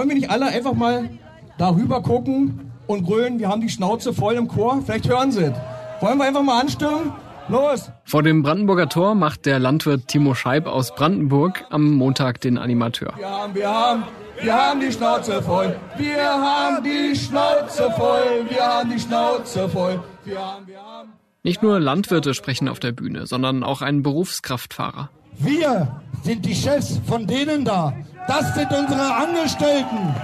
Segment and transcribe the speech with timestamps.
[0.00, 1.10] Wollen wir nicht alle einfach mal
[1.58, 4.80] darüber gucken und grölen, wir haben die Schnauze voll im Chor?
[4.82, 5.52] Vielleicht hören sie es.
[6.00, 7.12] Wollen wir einfach mal anstimmen?
[7.48, 7.92] Los!
[8.06, 13.12] Vor dem Brandenburger Tor macht der Landwirt Timo Scheib aus Brandenburg am Montag den Animateur.
[13.18, 14.04] Wir haben, wir haben,
[14.40, 15.76] wir haben die Schnauze voll.
[15.98, 18.46] Wir haben die Schnauze voll.
[18.48, 20.02] Wir haben die Schnauze voll.
[20.24, 21.10] Wir haben, wir haben.
[21.42, 25.10] Nicht nur Landwirte sprechen auf der Bühne, sondern auch ein Berufskraftfahrer.
[25.36, 27.92] Wir sind die Chefs von denen da.
[28.26, 30.14] Das sind unsere Angestellten.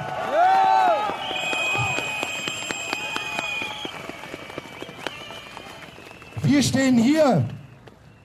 [6.42, 7.44] Wir stehen hier,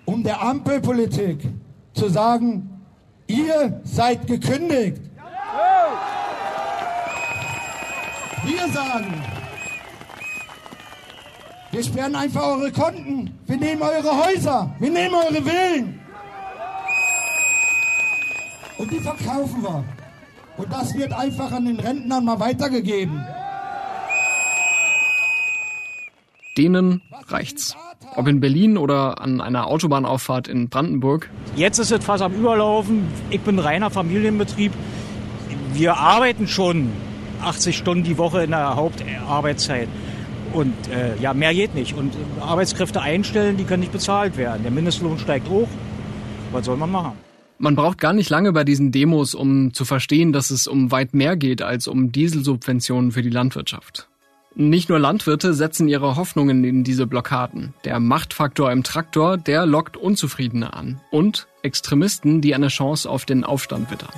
[0.05, 1.49] um der Ampelpolitik
[1.93, 2.81] zu sagen,
[3.27, 5.01] ihr seid gekündigt.
[8.43, 9.23] Wir sagen,
[11.71, 16.00] wir sperren einfach eure Konten, wir nehmen eure Häuser, wir nehmen eure Villen.
[18.81, 19.83] Und die verkaufen wir.
[20.57, 23.23] Und das wird einfach an den Rentnern mal weitergegeben.
[26.57, 27.75] Denen reicht's.
[28.15, 31.29] Ob in Berlin oder an einer Autobahnauffahrt in Brandenburg.
[31.55, 33.07] Jetzt ist es fast am Überlaufen.
[33.29, 34.73] Ich bin reiner Familienbetrieb.
[35.73, 36.91] Wir arbeiten schon
[37.43, 39.89] 80 Stunden die Woche in der Hauptarbeitszeit.
[40.53, 41.95] Und äh, ja, mehr geht nicht.
[41.95, 44.63] Und Arbeitskräfte einstellen, die können nicht bezahlt werden.
[44.63, 45.69] Der Mindestlohn steigt hoch.
[46.51, 47.30] Was soll man machen?
[47.61, 51.13] Man braucht gar nicht lange bei diesen Demos, um zu verstehen, dass es um weit
[51.13, 54.07] mehr geht als um Dieselsubventionen für die Landwirtschaft.
[54.55, 57.75] Nicht nur Landwirte setzen ihre Hoffnungen in diese Blockaden.
[57.85, 61.01] Der Machtfaktor im Traktor, der lockt Unzufriedene an.
[61.11, 64.09] Und Extremisten, die eine Chance auf den Aufstand wittern.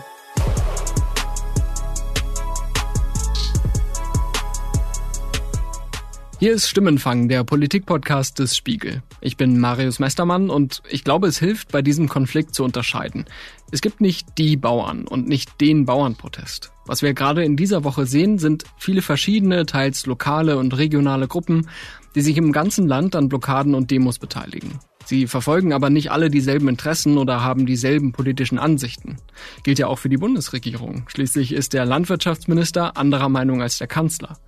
[6.43, 9.01] Hier ist Stimmenfang, der Politikpodcast des Spiegel.
[9.21, 13.23] Ich bin Marius Mestermann und ich glaube, es hilft, bei diesem Konflikt zu unterscheiden.
[13.71, 16.73] Es gibt nicht die Bauern und nicht den Bauernprotest.
[16.85, 21.69] Was wir gerade in dieser Woche sehen, sind viele verschiedene, teils lokale und regionale Gruppen,
[22.13, 24.81] die sich im ganzen Land an Blockaden und Demos beteiligen.
[25.13, 29.17] Sie verfolgen aber nicht alle dieselben Interessen oder haben dieselben politischen Ansichten.
[29.61, 31.03] Gilt ja auch für die Bundesregierung.
[31.07, 34.39] Schließlich ist der Landwirtschaftsminister anderer Meinung als der Kanzler.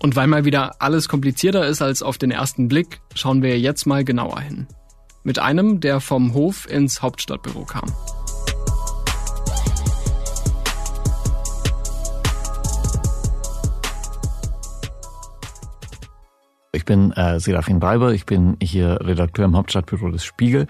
[0.00, 3.86] Und weil mal wieder alles komplizierter ist als auf den ersten Blick, schauen wir jetzt
[3.86, 4.66] mal genauer hin.
[5.24, 7.90] Mit einem, der vom Hof ins Hauptstadtbüro kam.
[16.82, 20.66] Ich bin äh, Serafin Breiber, ich bin hier Redakteur im Hauptstadtbüro des Spiegel.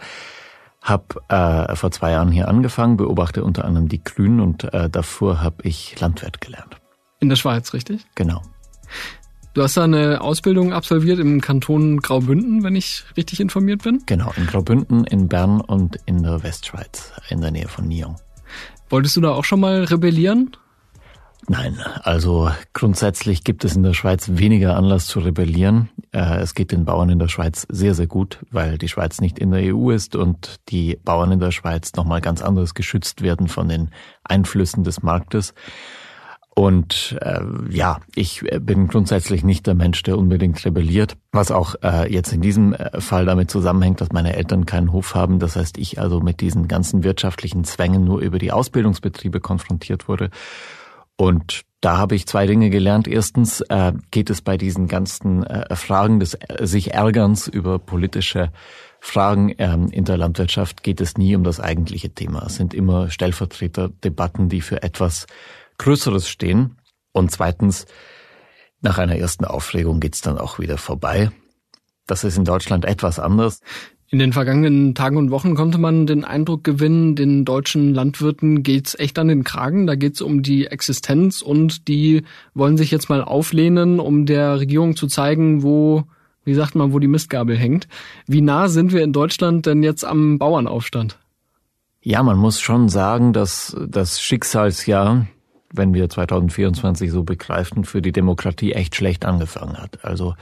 [0.83, 5.41] Hab äh, vor zwei Jahren hier angefangen, beobachte unter anderem die Grünen und äh, davor
[5.41, 6.77] habe ich Landwirt gelernt.
[7.21, 8.05] In der Schweiz, richtig?
[8.15, 8.43] Genau.
[9.55, 14.03] Du hast da eine Ausbildung absolviert im Kanton Graubünden, wenn ich richtig informiert bin?
[14.05, 18.17] Genau, in Graubünden, in Bern und in der Westschweiz, in der Nähe von Nyon.
[18.91, 20.51] Wolltest du da auch schon mal rebellieren?
[21.49, 25.89] Nein, also grundsätzlich gibt es in der Schweiz weniger Anlass zu rebellieren.
[26.13, 29.41] Äh, es geht den Bauern in der Schweiz sehr, sehr gut, weil die Schweiz nicht
[29.41, 33.49] in der EU ist und die Bauern in der Schweiz nochmal ganz anders geschützt werden
[33.49, 33.91] von den
[34.23, 35.53] Einflüssen des Marktes.
[36.55, 42.13] Und äh, ja, ich bin grundsätzlich nicht der Mensch, der unbedingt rebelliert, was auch äh,
[42.13, 45.39] jetzt in diesem äh, Fall damit zusammenhängt, dass meine Eltern keinen Hof haben.
[45.39, 50.29] Das heißt, ich also mit diesen ganzen wirtschaftlichen Zwängen nur über die Ausbildungsbetriebe konfrontiert wurde.
[51.17, 53.09] Und da habe ich zwei Dinge gelernt.
[53.09, 58.53] Erstens äh, geht es bei diesen ganzen äh, Fragen des äh, sich Ärgerns über politische
[59.01, 62.47] Fragen ähm, in der Landwirtschaft geht es nie um das eigentliche Thema.
[62.47, 65.27] Es sind immer Stellvertreterdebatten, die für etwas
[65.79, 66.77] Größeres stehen.
[67.11, 67.87] Und zweitens,
[68.81, 71.33] nach einer ersten Aufregung geht's dann auch wieder vorbei.
[72.07, 73.59] Das ist in Deutschland etwas anders.
[74.13, 78.95] In den vergangenen Tagen und Wochen konnte man den Eindruck gewinnen, den deutschen Landwirten geht's
[78.95, 79.87] echt an den Kragen.
[79.87, 84.97] Da geht's um die Existenz und die wollen sich jetzt mal auflehnen, um der Regierung
[84.97, 86.05] zu zeigen, wo,
[86.45, 87.89] wie sagt man, wo die Mistgabel hängt.
[88.27, 91.19] Wie nah sind wir in Deutschland denn jetzt am Bauernaufstand?
[92.03, 95.27] Ja, man muss schon sagen, dass das Schicksalsjahr
[95.75, 100.05] wenn wir 2024 so begreifen, für die Demokratie echt schlecht angefangen hat.
[100.05, 100.35] Also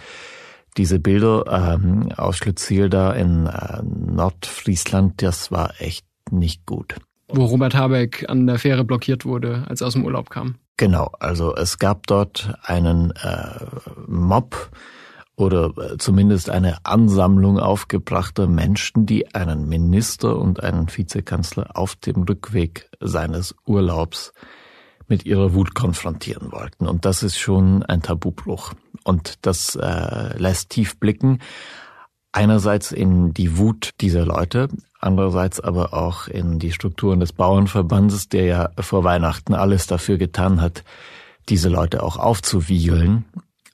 [0.76, 6.96] diese Bilder ähm, aus Schlitziel da in äh, Nordfriesland, das war echt nicht gut.
[7.28, 10.56] Wo Robert Habeck an der Fähre blockiert wurde, als er aus dem Urlaub kam.
[10.76, 13.66] Genau, also es gab dort einen äh,
[14.06, 14.70] Mob
[15.36, 22.22] oder äh, zumindest eine Ansammlung aufgebrachter Menschen, die einen Minister und einen Vizekanzler auf dem
[22.22, 24.32] Rückweg seines Urlaubs
[25.10, 26.86] mit ihrer Wut konfrontieren wollten.
[26.86, 28.72] Und das ist schon ein Tabubruch.
[29.04, 31.40] Und das äh, lässt tief blicken.
[32.32, 34.68] Einerseits in die Wut dieser Leute,
[35.00, 40.60] andererseits aber auch in die Strukturen des Bauernverbandes, der ja vor Weihnachten alles dafür getan
[40.60, 40.84] hat,
[41.48, 43.24] diese Leute auch aufzuwiegeln.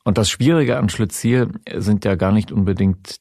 [0.05, 3.17] Und das Schwierige an Schlützier sind ja gar nicht unbedingt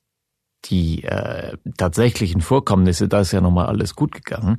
[0.65, 4.57] die äh, tatsächlichen Vorkommnisse, da ist ja nochmal alles gut gegangen,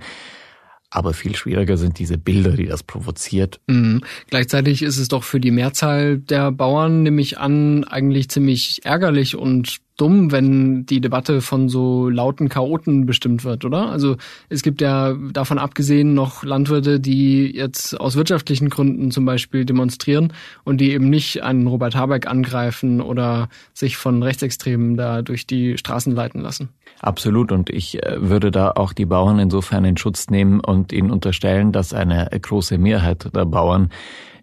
[0.90, 3.60] aber viel schwieriger sind diese Bilder, die das provoziert.
[3.66, 4.02] Mhm.
[4.28, 9.36] Gleichzeitig ist es doch für die Mehrzahl der Bauern, nehme ich an, eigentlich ziemlich ärgerlich
[9.36, 13.88] und dumm, wenn die Debatte von so lauten Chaoten bestimmt wird, oder?
[13.88, 14.16] Also
[14.48, 20.32] es gibt ja davon abgesehen noch Landwirte, die jetzt aus wirtschaftlichen Gründen zum Beispiel demonstrieren
[20.64, 25.78] und die eben nicht einen Robert Habeck angreifen oder sich von Rechtsextremen da durch die
[25.78, 26.68] Straßen leiten lassen.
[27.00, 27.52] Absolut.
[27.52, 31.72] Und ich äh, würde da auch die Bauern insofern in Schutz nehmen und ihnen unterstellen,
[31.72, 33.90] dass eine große Mehrheit der Bauern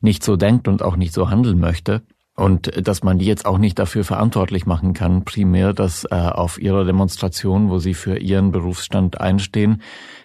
[0.02, 2.02] nicht so denkt und auch nicht so handeln möchte.
[2.36, 6.60] Und dass man die jetzt auch nicht dafür verantwortlich machen kann, primär, dass äh, auf
[6.60, 9.84] ihrer Demonstration, wo sie für ihren Berufsstand einstehen,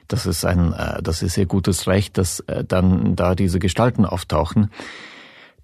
[0.09, 4.07] das ist ein, äh, das ist ihr gutes Recht, dass äh, dann da diese Gestalten
[4.07, 4.71] auftauchen.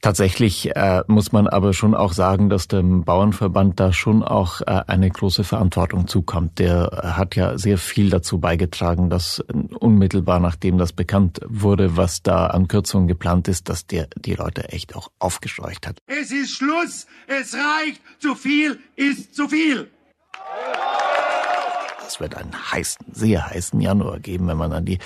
[0.00, 4.82] Tatsächlich äh, muss man aber schon auch sagen, dass dem Bauernverband da schon auch äh,
[4.87, 6.58] eine große Verantwortung zukommt.
[6.58, 9.43] Der hat ja sehr viel dazu beigetragen, dass
[9.81, 14.69] unmittelbar nachdem das bekannt wurde, was da an Kürzungen geplant ist, dass der die Leute
[14.70, 15.99] echt auch aufgescheucht hat.
[16.06, 19.91] Es ist Schluss, es reicht, zu viel ist zu viel.
[22.06, 24.99] Es wird einen heißen, sehr heißen Januar geben, wenn man an die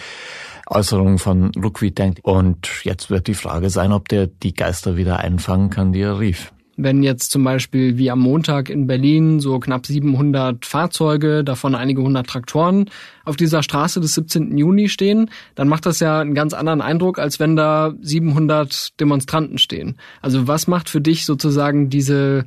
[0.67, 2.21] Äußerungen von Rukwi denkt.
[2.23, 6.19] Und jetzt wird die Frage sein, ob der die Geister wieder einfangen kann, die er
[6.19, 6.53] rief.
[6.81, 12.03] Wenn jetzt zum Beispiel wie am Montag in Berlin so knapp 700 Fahrzeuge, davon einige
[12.03, 12.89] hundert Traktoren,
[13.25, 14.56] auf dieser Straße des 17.
[14.56, 19.59] Juni stehen, dann macht das ja einen ganz anderen Eindruck, als wenn da 700 Demonstranten
[19.59, 19.97] stehen.
[20.23, 22.45] Also was macht für dich sozusagen diese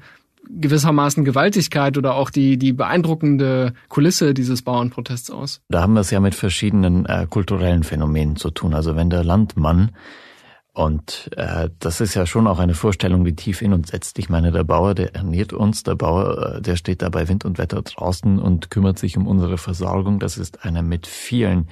[0.50, 5.62] gewissermaßen Gewaltigkeit oder auch die, die beeindruckende Kulisse dieses Bauernprotests aus?
[5.70, 8.74] Da haben wir es ja mit verschiedenen äh, kulturellen Phänomenen zu tun.
[8.74, 9.92] Also wenn der Landmann
[10.74, 14.18] und äh, das ist ja schon auch eine Vorstellung, die tief in uns setzt.
[14.20, 17.44] Ich meine, der Bauer, der ernährt uns, der Bauer, äh, der steht da bei Wind
[17.44, 20.20] und Wetter draußen und kümmert sich um unsere Versorgung.
[20.20, 21.68] Das ist eine mit vielen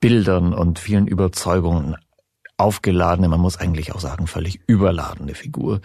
[0.00, 1.96] Bildern und vielen Überzeugungen
[2.58, 5.80] aufgeladene, man muss eigentlich auch sagen, völlig überladene Figur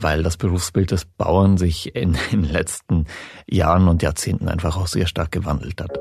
[0.00, 3.06] weil das Berufsbild des Bauern sich in den letzten
[3.48, 5.98] Jahren und Jahrzehnten einfach auch sehr stark gewandelt hat.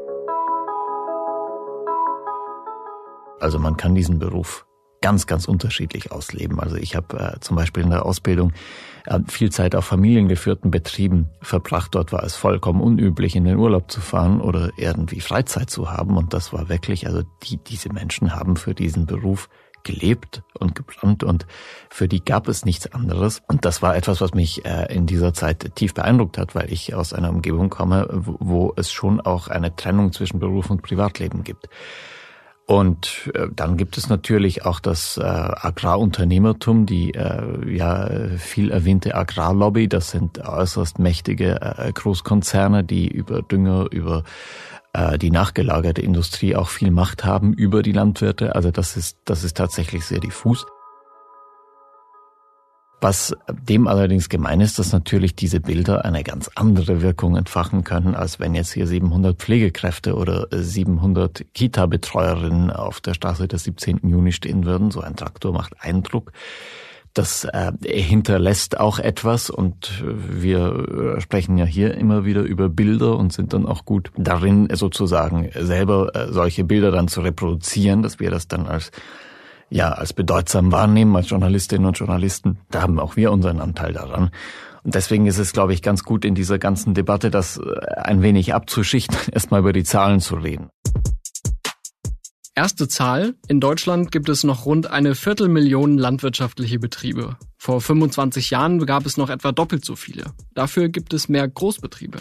[3.39, 4.65] Also man kann diesen Beruf
[5.01, 6.59] ganz, ganz unterschiedlich ausleben.
[6.59, 8.51] Also ich habe äh, zum Beispiel in der Ausbildung
[9.05, 11.95] äh, viel Zeit auf familiengeführten Betrieben verbracht.
[11.95, 16.17] Dort war es vollkommen unüblich, in den Urlaub zu fahren oder irgendwie Freizeit zu haben.
[16.17, 19.49] Und das war wirklich, also die, diese Menschen haben für diesen Beruf
[19.83, 21.45] gelebt und gebrannt und
[21.89, 23.41] für die gab es nichts anderes.
[23.47, 26.93] Und das war etwas, was mich äh, in dieser Zeit tief beeindruckt hat, weil ich
[26.93, 31.69] aus einer Umgebung komme, wo, es schon auch eine Trennung zwischen Beruf und Privatleben gibt.
[32.65, 39.87] Und äh, dann gibt es natürlich auch das äh, Agrarunternehmertum, die ja viel erwähnte Agrarlobby.
[39.87, 44.23] Das sind äußerst mächtige Großkonzerne, die über Dünger, über
[45.21, 48.55] die nachgelagerte Industrie auch viel Macht haben über die Landwirte.
[48.55, 50.65] Also das ist, das ist tatsächlich sehr diffus.
[53.01, 58.13] Was dem allerdings gemein ist, dass natürlich diese Bilder eine ganz andere Wirkung entfachen können,
[58.13, 64.01] als wenn jetzt hier 700 Pflegekräfte oder 700 Kita-Betreuerinnen auf der Straße des 17.
[64.03, 64.91] Juni stehen würden.
[64.91, 66.33] So ein Traktor macht Eindruck.
[67.13, 73.33] Das äh, hinterlässt auch etwas und wir sprechen ja hier immer wieder über Bilder und
[73.33, 78.29] sind dann auch gut darin, sozusagen selber äh, solche Bilder dann zu reproduzieren, dass wir
[78.29, 78.91] das dann als
[79.69, 82.59] ja als bedeutsam wahrnehmen als Journalistinnen und Journalisten.
[82.71, 84.31] Da haben auch wir unseren Anteil daran.
[84.83, 88.21] Und deswegen ist es, glaube ich, ganz gut in dieser ganzen Debatte, das äh, ein
[88.21, 90.69] wenig abzuschichten, erstmal über die Zahlen zu reden.
[92.59, 93.35] Erste Zahl.
[93.47, 97.37] In Deutschland gibt es noch rund eine Viertelmillion landwirtschaftliche Betriebe.
[97.55, 100.33] Vor 25 Jahren gab es noch etwa doppelt so viele.
[100.55, 102.19] Dafür gibt es mehr Großbetriebe.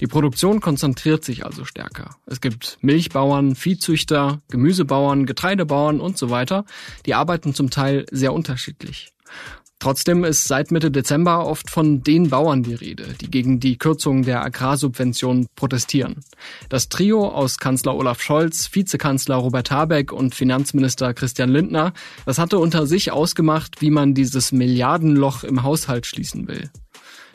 [0.00, 2.10] Die Produktion konzentriert sich also stärker.
[2.24, 6.64] Es gibt Milchbauern, Viehzüchter, Gemüsebauern, Getreidebauern und so weiter.
[7.04, 9.12] Die arbeiten zum Teil sehr unterschiedlich.
[9.84, 14.22] Trotzdem ist seit Mitte Dezember oft von den Bauern die Rede, die gegen die Kürzung
[14.22, 16.24] der Agrarsubvention protestieren.
[16.70, 21.92] Das Trio aus Kanzler Olaf Scholz, Vizekanzler Robert Habeck und Finanzminister Christian Lindner,
[22.24, 26.70] das hatte unter sich ausgemacht, wie man dieses Milliardenloch im Haushalt schließen will.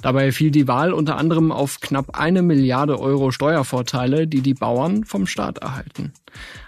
[0.01, 5.03] Dabei fiel die Wahl unter anderem auf knapp eine Milliarde Euro Steuervorteile, die die Bauern
[5.03, 6.13] vom Staat erhalten.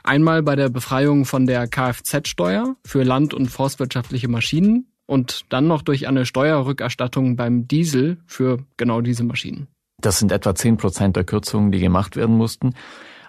[0.04, 5.82] Einmal bei der Befreiung von der Kfz-Steuer für land- und forstwirtschaftliche Maschinen und dann noch
[5.82, 9.68] durch eine Steuerrückerstattung beim Diesel für genau diese Maschinen.
[10.00, 12.76] Das sind etwa zehn Prozent der Kürzungen, die gemacht werden mussten.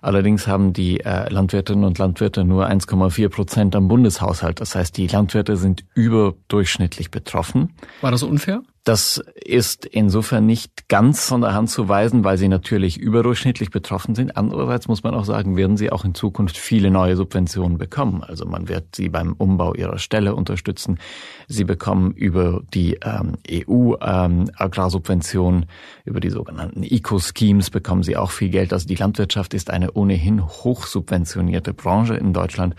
[0.01, 4.61] Allerdings haben die äh, Landwirtinnen und Landwirte nur 1,4 Prozent am Bundeshaushalt.
[4.61, 7.75] Das heißt, die Landwirte sind überdurchschnittlich betroffen.
[8.01, 8.63] War das unfair?
[8.85, 14.17] Das ist insofern nicht ganz von der Hand zu weisen, weil sie natürlich überdurchschnittlich betroffen
[14.17, 14.37] sind.
[14.37, 18.25] Andererseits muss man auch sagen, werden sie auch in Zukunft viele neue Subventionen bekommen.
[18.25, 20.99] Also man wird sie beim Umbau ihrer Stelle unterstützen.
[21.47, 25.69] Sie bekommen über die ähm, EU-Agrarsubventionen, ähm,
[26.05, 28.73] über die sogenannten Eco-Schemes bekommen sie auch viel Geld.
[28.73, 32.75] Also die Landwirtschaft ist eine ohnehin hochsubventionierte Branche in Deutschland.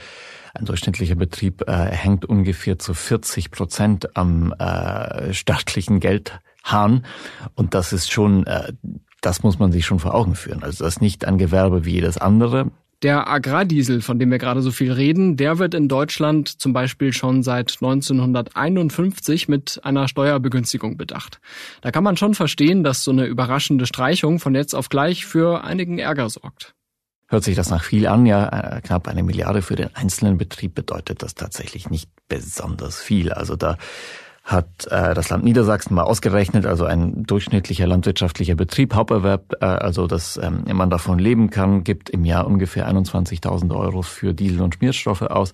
[0.55, 7.05] Ein durchschnittlicher Betrieb äh, hängt ungefähr zu 40 Prozent am äh, staatlichen Geldhahn.
[7.55, 8.71] Und das ist schon, äh,
[9.21, 10.61] das muss man sich schon vor Augen führen.
[10.61, 12.69] Also das ist nicht ein Gewerbe wie jedes andere.
[13.01, 17.13] Der Agrardiesel, von dem wir gerade so viel reden, der wird in Deutschland zum Beispiel
[17.13, 21.41] schon seit 1951 mit einer Steuerbegünstigung bedacht.
[21.81, 25.63] Da kann man schon verstehen, dass so eine überraschende Streichung von jetzt auf gleich für
[25.63, 26.75] einigen Ärger sorgt
[27.33, 28.25] hört sich das nach viel an.
[28.25, 33.33] Ja, äh, knapp eine Milliarde für den einzelnen Betrieb bedeutet das tatsächlich nicht besonders viel.
[33.33, 33.77] Also da
[34.43, 40.05] hat äh, das Land Niedersachsen mal ausgerechnet, also ein durchschnittlicher landwirtschaftlicher Betrieb, Haupterwerb, äh, also
[40.05, 44.75] dass ähm, man davon leben kann, gibt im Jahr ungefähr 21.000 Euro für Diesel und
[44.75, 45.53] Schmierstoffe aus.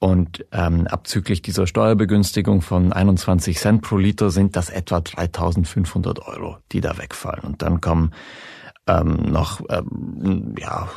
[0.00, 6.56] Und ähm, abzüglich dieser Steuerbegünstigung von 21 Cent pro Liter sind das etwa 3.500 Euro,
[6.72, 7.44] die da wegfallen.
[7.44, 8.12] Und dann kommen
[8.90, 10.88] ähm, noch ähm, ja,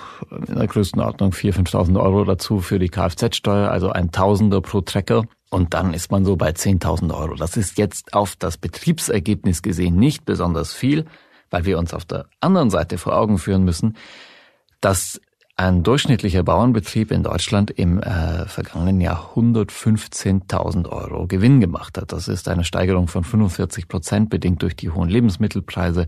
[0.47, 5.25] in der Größenordnung 4.000, 5.000 Euro dazu für die Kfz-Steuer, also ein Tausender pro Trecker.
[5.49, 7.35] Und dann ist man so bei 10.000 Euro.
[7.35, 11.05] Das ist jetzt auf das Betriebsergebnis gesehen nicht besonders viel,
[11.51, 13.95] weil wir uns auf der anderen Seite vor Augen führen müssen,
[14.81, 15.21] dass
[15.55, 22.11] ein durchschnittlicher Bauernbetrieb in Deutschland im äh, vergangenen Jahr 115.000 Euro Gewinn gemacht hat.
[22.11, 26.07] Das ist eine Steigerung von 45 Prozent, bedingt durch die hohen Lebensmittelpreise.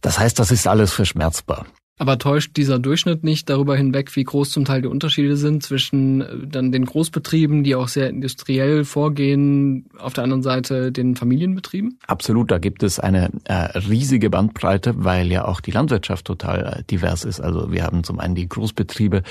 [0.00, 1.66] Das heißt, das ist alles verschmerzbar.
[1.98, 6.20] Aber täuscht dieser Durchschnitt nicht darüber hinweg, wie groß zum Teil die Unterschiede sind zwischen
[6.20, 11.98] äh, dann den Großbetrieben, die auch sehr industriell vorgehen, auf der anderen Seite den Familienbetrieben?
[12.06, 16.84] Absolut, da gibt es eine äh, riesige Bandbreite, weil ja auch die Landwirtschaft total äh,
[16.84, 17.40] divers ist.
[17.40, 19.22] Also wir haben zum einen die Großbetriebe,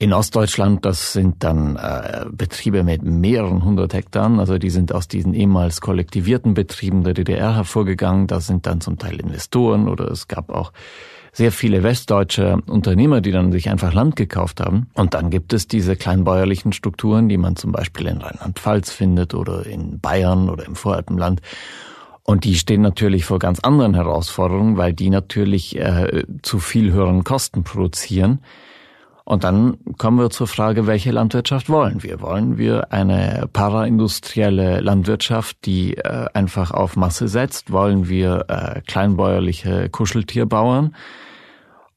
[0.00, 5.06] in Ostdeutschland, das sind dann äh, Betriebe mit mehreren hundert Hektar, also die sind aus
[5.06, 8.26] diesen ehemals kollektivierten Betrieben der DDR hervorgegangen.
[8.26, 10.72] Das sind dann zum Teil Investoren oder es gab auch
[11.32, 14.88] sehr viele westdeutsche Unternehmer, die dann sich einfach Land gekauft haben.
[14.94, 19.66] Und dann gibt es diese kleinbäuerlichen Strukturen, die man zum Beispiel in Rheinland-Pfalz findet oder
[19.66, 21.40] in Bayern oder im Voralpenland.
[22.22, 27.22] Und die stehen natürlich vor ganz anderen Herausforderungen, weil die natürlich äh, zu viel höheren
[27.22, 28.40] Kosten produzieren
[29.26, 32.20] und dann kommen wir zur Frage, welche Landwirtschaft wollen wir?
[32.20, 37.72] Wollen wir eine paraindustrielle Landwirtschaft, die äh, einfach auf Masse setzt?
[37.72, 40.94] Wollen wir äh, kleinbäuerliche Kuscheltierbauern?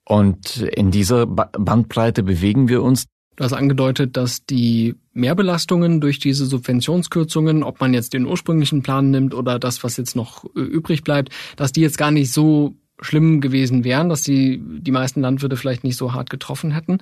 [0.06, 3.08] Und in dieser ba Bandbreite bewegen wir uns.
[3.36, 9.12] Du hast angedeutet, dass die Mehrbelastungen durch diese Subventionskürzungen, ob man jetzt den ursprünglichen Plan
[9.12, 12.78] nimmt oder das, was jetzt noch äh, übrig bleibt, dass die jetzt gar nicht so
[13.02, 17.00] schlimm gewesen wären, dass die, die meisten Landwirte vielleicht nicht so hart getroffen hätten.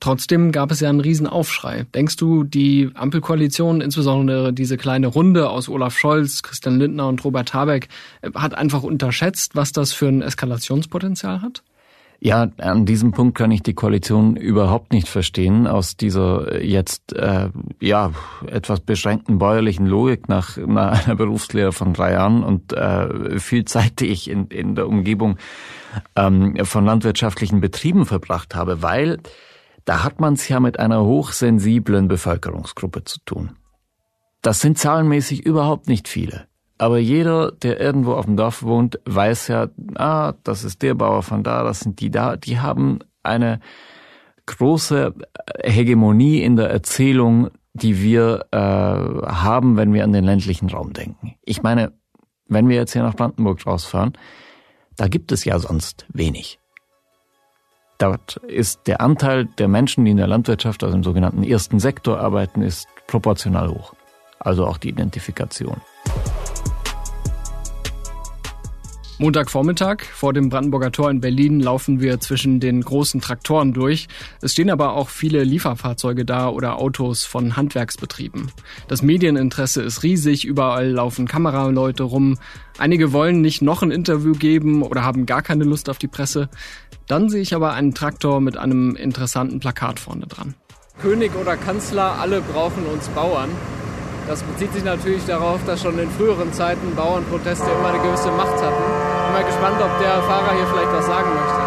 [0.00, 1.86] Trotzdem gab es ja einen Riesenaufschrei.
[1.94, 7.52] Denkst du, die Ampelkoalition, insbesondere diese kleine Runde aus Olaf Scholz, Christian Lindner und Robert
[7.52, 7.88] Habeck,
[8.34, 11.62] hat einfach unterschätzt, was das für ein Eskalationspotenzial hat?
[12.20, 17.50] Ja, an diesem Punkt kann ich die Koalition überhaupt nicht verstehen, aus dieser jetzt äh,
[17.80, 18.10] ja
[18.44, 24.00] etwas beschränkten bäuerlichen Logik nach, nach einer Berufslehre von drei Jahren und äh, viel Zeit,
[24.00, 25.38] die ich in, in der Umgebung
[26.16, 29.18] ähm, von landwirtschaftlichen Betrieben verbracht habe, weil
[29.84, 33.52] da hat man es ja mit einer hochsensiblen Bevölkerungsgruppe zu tun.
[34.42, 36.47] Das sind zahlenmäßig überhaupt nicht viele.
[36.78, 41.22] Aber jeder, der irgendwo auf dem Dorf wohnt, weiß ja, ah, das ist der Bauer
[41.24, 42.36] von da, das sind die da.
[42.36, 43.60] Die haben eine
[44.46, 45.12] große
[45.62, 51.34] Hegemonie in der Erzählung, die wir äh, haben, wenn wir an den ländlichen Raum denken.
[51.44, 51.92] Ich meine,
[52.46, 54.12] wenn wir jetzt hier nach Brandenburg rausfahren,
[54.96, 56.58] da gibt es ja sonst wenig.
[57.98, 62.20] Dort ist der Anteil der Menschen, die in der Landwirtschaft, also im sogenannten ersten Sektor
[62.20, 63.94] arbeiten, ist proportional hoch.
[64.38, 65.80] Also auch die Identifikation.
[69.20, 74.06] Montagvormittag vor dem Brandenburger Tor in Berlin laufen wir zwischen den großen Traktoren durch.
[74.42, 78.52] Es stehen aber auch viele Lieferfahrzeuge da oder Autos von Handwerksbetrieben.
[78.86, 82.38] Das Medieninteresse ist riesig, überall laufen Kameraleute rum.
[82.78, 86.48] Einige wollen nicht noch ein Interview geben oder haben gar keine Lust auf die Presse.
[87.08, 90.54] Dann sehe ich aber einen Traktor mit einem interessanten Plakat vorne dran.
[91.02, 93.50] König oder Kanzler, alle brauchen uns Bauern.
[94.28, 98.62] Das bezieht sich natürlich darauf, dass schon in früheren Zeiten Bauernproteste immer eine gewisse Macht
[98.62, 98.82] hatten
[99.24, 101.62] Bin mal gespannt, ob der Fahrer hier vielleicht was sagen möchte.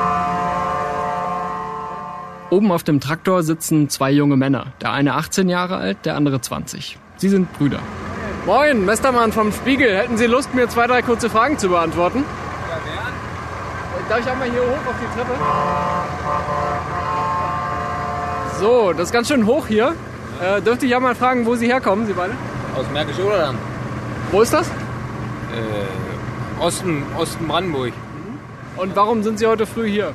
[2.52, 4.68] Oben auf dem Traktor sitzen zwei junge Männer.
[4.80, 7.00] Der eine 18 Jahre alt, der andere 20.
[7.18, 7.80] Sie sind Brüder.
[8.46, 9.98] Moin, Mestermann vom Spiegel.
[9.98, 12.24] Hätten Sie Lust, mir zwei, drei kurze Fragen zu beantworten?
[12.70, 13.14] Ja, gern.
[14.08, 15.34] Darf ich auch mal hier hoch auf die Treppe?
[18.60, 19.96] So, das ist ganz schön hoch hier.
[20.42, 22.34] Äh, dürfte ich ja mal fragen, wo Sie herkommen, Sie beide?
[22.78, 23.60] Aus Märkisch Oderland.
[24.32, 24.68] Wo ist das?
[24.68, 27.94] Äh, Osten, Osten Brandenburg.
[28.78, 30.14] Und warum sind Sie heute früh hier?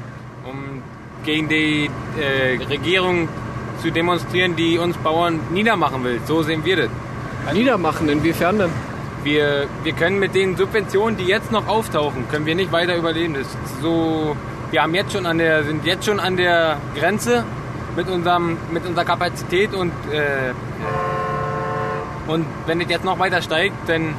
[0.48, 0.82] Um
[1.24, 3.28] gegen die äh, Regierung
[3.82, 6.20] zu demonstrieren, die uns Bauern niedermachen will.
[6.26, 6.88] So sehen wir das.
[7.52, 8.70] Niedermachen, inwiefern denn?
[9.22, 13.34] Wir, wir können mit den Subventionen, die jetzt noch auftauchen, können wir nicht weiter überleben.
[13.34, 14.36] Das ist so,
[14.70, 17.44] wir haben jetzt schon an der, sind jetzt schon an der Grenze
[17.96, 20.52] mit, unserem, mit unserer Kapazität und, äh,
[22.26, 24.14] und wenn es jetzt noch weiter steigt, dann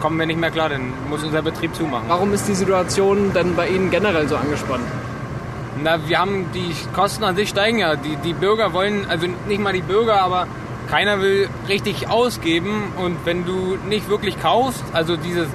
[0.00, 2.04] kommen wir nicht mehr klar, dann muss unser Betrieb zumachen.
[2.08, 4.84] Warum ist die Situation denn bei Ihnen generell so angespannt?
[5.82, 7.96] Na, wir haben die Kosten an sich steigen ja.
[7.96, 10.46] Die, die Bürger wollen, also nicht mal die Bürger, aber
[10.88, 12.92] keiner will richtig ausgeben.
[12.96, 15.48] Und wenn du nicht wirklich kaufst, also dieses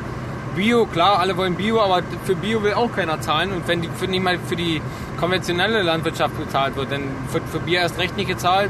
[0.56, 3.52] Bio, klar, alle wollen Bio, aber für Bio will auch keiner zahlen.
[3.52, 4.82] Und wenn die für nicht mal für die
[5.20, 8.70] konventionelle Landwirtschaft bezahlt wird, dann wird für Bier erst recht nicht gezahlt.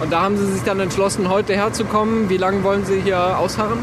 [0.00, 2.28] Und da haben Sie sich dann entschlossen, heute herzukommen.
[2.28, 3.78] Wie lange wollen Sie hier ausharren?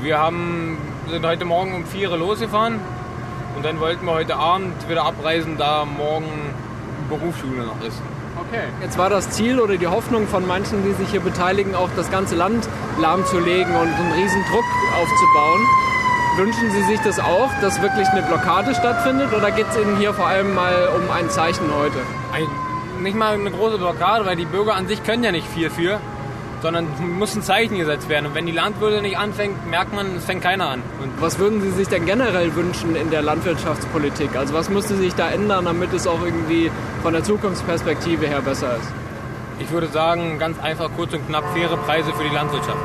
[0.00, 0.76] Wir haben,
[1.08, 2.78] sind heute Morgen um 4 Uhr losgefahren
[3.56, 6.30] und dann wollten wir heute Abend wieder abreisen, da morgen
[7.08, 8.00] Berufsschule noch ist.
[8.36, 8.64] Okay.
[8.82, 12.10] Jetzt war das Ziel oder die Hoffnung von manchen, die sich hier beteiligen, auch das
[12.10, 12.68] ganze Land
[13.00, 14.64] lahmzulegen und einen riesen Druck
[15.00, 15.60] aufzubauen.
[16.36, 20.12] Wünschen Sie sich das auch, dass wirklich eine Blockade stattfindet oder geht es Ihnen hier
[20.12, 21.98] vor allem mal um ein Zeichen heute?
[22.32, 22.46] Ein,
[23.04, 26.00] nicht mal eine große Blockade, weil die Bürger an sich können ja nicht viel für,
[26.60, 28.26] sondern muss ein Zeichen gesetzt werden.
[28.26, 30.82] Und wenn die Landwirte nicht anfängt, merkt man, es fängt keiner an.
[31.00, 34.34] Und Was würden Sie sich denn generell wünschen in der Landwirtschaftspolitik?
[34.34, 36.70] Also was müsste sich da ändern, damit es auch irgendwie
[37.02, 38.88] von der Zukunftsperspektive her besser ist?
[39.60, 42.78] ich würde sagen, ganz einfach, kurz und knapp, faire Preise für die Landwirtschaft.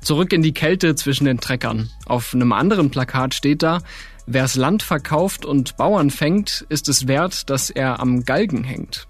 [0.00, 1.90] Zurück in die Kälte zwischen den Treckern.
[2.06, 3.80] Auf einem anderen Plakat steht da,
[4.26, 9.08] wer's Land verkauft und Bauern fängt, ist es wert, dass er am Galgen hängt.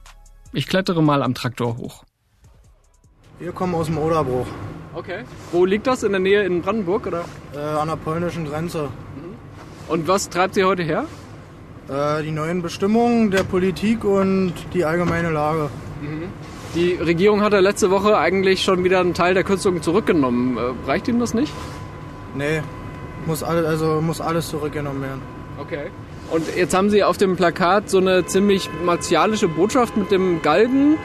[0.52, 2.04] Ich klettere mal am Traktor hoch.
[3.38, 4.46] Wir kommen aus dem Oderbruch,
[4.96, 5.24] Okay.
[5.52, 6.02] Wo liegt das?
[6.04, 7.26] In der Nähe in Brandenburg oder?
[7.54, 8.88] äh, an der polnischen Grenze.
[9.88, 11.04] Und was treibt Sie heute her?
[11.90, 15.68] Äh, die neuen Bestimmungen der Politik und die allgemeine Lage.
[16.74, 20.56] Die Regierung hat ja letzte Woche eigentlich schon wieder einen Teil der Kürzungen zurückgenommen.
[20.56, 21.52] Äh, reicht Ihnen das nicht?
[22.34, 22.62] Nee,
[23.26, 25.22] muss alles, also muss alles zurückgenommen werden.
[25.58, 25.90] Okay.
[26.30, 30.96] Und jetzt haben Sie auf dem Plakat so eine ziemlich martialische Botschaft mit dem Galgen.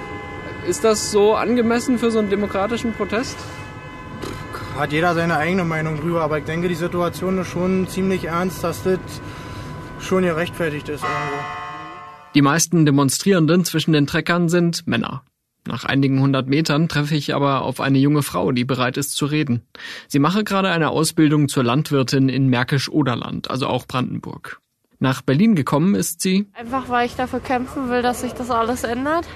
[0.67, 3.37] Ist das so angemessen für so einen demokratischen Protest?
[4.77, 8.63] Hat jeder seine eigene Meinung drüber, aber ich denke, die Situation ist schon ziemlich ernst,
[8.63, 8.99] dass das
[9.99, 11.45] schon gerechtfertigt ist irgendwo.
[12.33, 15.23] Die meisten Demonstrierenden zwischen den Treckern sind Männer.
[15.67, 19.25] Nach einigen hundert Metern treffe ich aber auf eine junge Frau, die bereit ist zu
[19.25, 19.61] reden.
[20.07, 24.59] Sie mache gerade eine Ausbildung zur Landwirtin in Märkisch-Oderland, also auch Brandenburg.
[24.99, 28.83] Nach Berlin gekommen ist sie, Einfach weil ich dafür kämpfen will, dass sich das alles
[28.83, 29.27] ändert.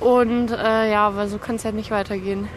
[0.00, 2.48] Und äh, ja, weil so kann es ja nicht weitergehen.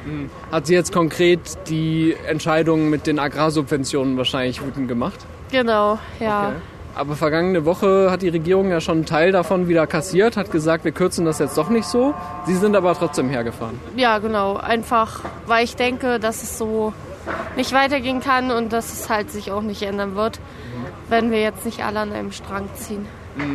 [0.52, 5.20] hat sie jetzt konkret die Entscheidung mit den Agrarsubventionen wahrscheinlich wütend gemacht.
[5.52, 6.54] Genau, ja.
[7.00, 10.84] Aber vergangene Woche hat die Regierung ja schon einen Teil davon wieder kassiert, hat gesagt,
[10.84, 12.14] wir kürzen das jetzt doch nicht so.
[12.46, 13.80] Sie sind aber trotzdem hergefahren.
[13.96, 14.58] Ja, genau.
[14.58, 16.92] Einfach, weil ich denke, dass es so
[17.56, 20.42] nicht weitergehen kann und dass es halt sich auch nicht ändern wird,
[21.08, 23.06] wenn wir jetzt nicht alle an einem Strang ziehen.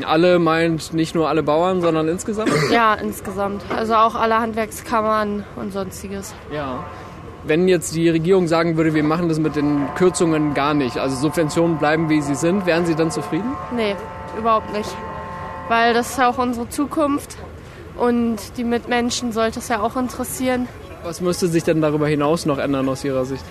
[0.06, 2.50] Alle meint nicht nur alle Bauern, sondern insgesamt?
[2.70, 3.62] Ja, insgesamt.
[3.76, 6.34] Also auch alle Handwerkskammern und sonstiges.
[6.50, 6.82] Ja.
[7.46, 11.14] Wenn jetzt die Regierung sagen würde, wir machen das mit den Kürzungen gar nicht, also
[11.14, 13.52] Subventionen bleiben wie sie sind, wären Sie dann zufrieden?
[13.74, 13.96] Nee,
[14.38, 14.88] überhaupt nicht.
[15.68, 17.36] Weil das ist ja auch unsere Zukunft
[17.96, 20.68] und die Mitmenschen sollte es ja auch interessieren.
[21.02, 23.44] Was müsste sich denn darüber hinaus noch ändern aus Ihrer Sicht?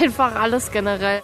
[0.00, 1.22] Einfach alles generell.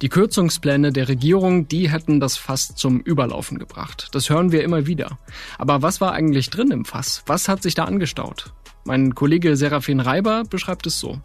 [0.00, 4.08] Die Kürzungspläne der Regierung, die hätten das Fass zum Überlaufen gebracht.
[4.12, 5.18] Das hören wir immer wieder.
[5.58, 7.24] Aber was war eigentlich drin im Fass?
[7.26, 8.52] Was hat sich da angestaut?
[8.84, 11.18] Mein Kollege Serafin Reiber beschreibt es so.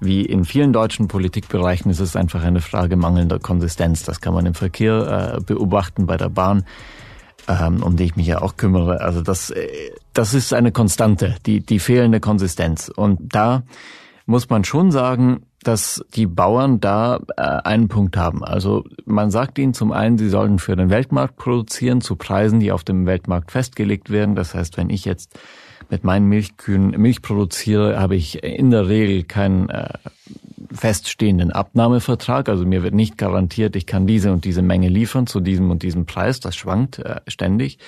[0.00, 4.04] Wie in vielen deutschen Politikbereichen ist es einfach eine Frage mangelnder Konsistenz.
[4.04, 6.64] Das kann man im Verkehr äh, beobachten, bei der Bahn,
[7.48, 9.00] ähm, um die ich mich ja auch kümmere.
[9.00, 9.66] Also das, äh,
[10.12, 12.88] das ist eine Konstante, die, die fehlende Konsistenz.
[12.88, 13.64] Und da
[14.28, 18.44] muss man schon sagen, dass die Bauern da äh, einen Punkt haben.
[18.44, 22.70] Also man sagt ihnen zum einen, sie sollen für den Weltmarkt produzieren zu Preisen, die
[22.70, 24.34] auf dem Weltmarkt festgelegt werden.
[24.34, 25.38] Das heißt, wenn ich jetzt
[25.88, 29.94] mit meinen Milchkühen Milch produziere, habe ich in der Regel keinen äh,
[30.70, 32.50] feststehenden Abnahmevertrag.
[32.50, 35.82] Also mir wird nicht garantiert, ich kann diese und diese Menge liefern zu diesem und
[35.82, 36.38] diesem Preis.
[36.38, 37.78] Das schwankt äh, ständig.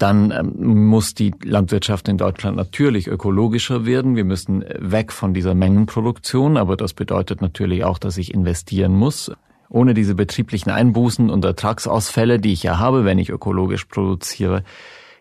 [0.00, 4.16] Dann ähm, muss die Landwirtschaft in Deutschland natürlich ökologischer werden.
[4.16, 9.30] Wir müssen weg von dieser Mengenproduktion, aber das bedeutet natürlich auch, dass ich investieren muss.
[9.68, 14.64] Ohne diese betrieblichen Einbußen und Ertragsausfälle, die ich ja habe, wenn ich ökologisch produziere,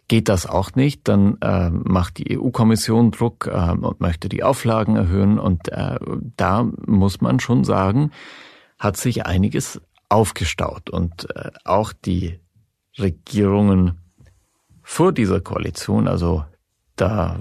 [0.08, 1.10] geht das auch nicht.
[1.10, 5.40] Dann äh, macht die EU-Kommission Druck äh, und möchte die Auflagen erhöhen.
[5.40, 6.00] Und äh,
[6.38, 8.12] da muss man schon sagen,
[8.80, 10.90] hat sich einiges aufgestaut.
[10.90, 12.40] Und äh, auch die
[12.98, 14.00] Regierungen
[14.90, 16.44] vor dieser Koalition, also
[16.96, 17.40] da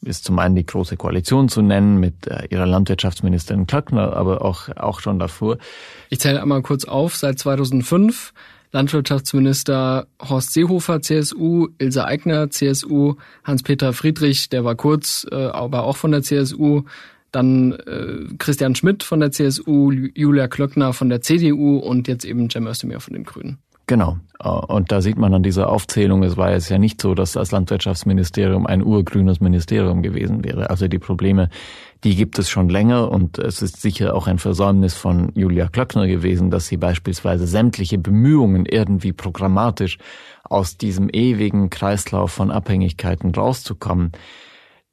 [0.00, 4.70] ist zum einen die große Koalition zu nennen mit äh, ihrer Landwirtschaftsministerin Klöckner, aber auch,
[4.76, 5.58] auch schon davor.
[6.08, 7.16] Ich zähle einmal kurz auf.
[7.16, 8.32] Seit 2005
[8.72, 15.98] Landwirtschaftsminister Horst Seehofer, CSU, Ilse Aigner, CSU, Hans-Peter Friedrich, der war kurz, äh, aber auch
[15.98, 16.84] von der CSU,
[17.30, 22.48] dann äh, Christian Schmidt von der CSU, Julia Klöckner von der CDU und jetzt eben
[22.48, 23.58] Cem Özdemir von den Grünen.
[23.90, 24.18] Genau.
[24.38, 27.32] Äh, und da sieht man an dieser Aufzählung, es war jetzt ja nicht so, dass
[27.32, 30.70] das Landwirtschaftsministerium ein urgrünes Ministerium gewesen wäre.
[30.70, 31.48] Also die Probleme,
[32.04, 36.06] die gibt es schon länger und es ist sicher auch ein Versäumnis von Julia Klöckner
[36.06, 39.98] gewesen, dass sie beispielsweise sämtliche Bemühungen irgendwie programmatisch
[40.44, 44.12] aus diesem ewigen Kreislauf von Abhängigkeiten rauszukommen,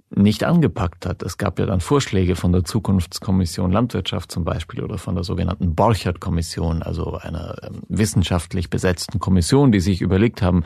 [0.09, 1.21] nicht angepackt hat.
[1.21, 5.75] Es gab ja dann Vorschläge von der Zukunftskommission Landwirtschaft zum Beispiel oder von der sogenannten
[5.75, 10.63] Borchert-Kommission, also einer ähm, wissenschaftlich besetzten Kommission, die sich überlegt haben,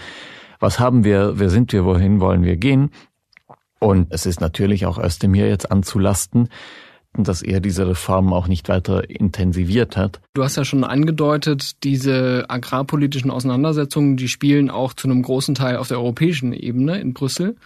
[0.60, 2.92] was haben wir, wer sind wir, wohin wollen wir gehen?
[3.80, 6.50] Und es ist natürlich auch Özdemir jetzt anzulasten,
[7.14, 10.22] dass er diese Reformen auch nicht weiter intensiviert hat.
[10.36, 15.78] Du hast ja schon angedeutet, diese agrarpolitischen Auseinandersetzungen, die spielen auch zu einem großen Teil
[15.78, 17.58] auf der europäischen Ebene in Brüssel.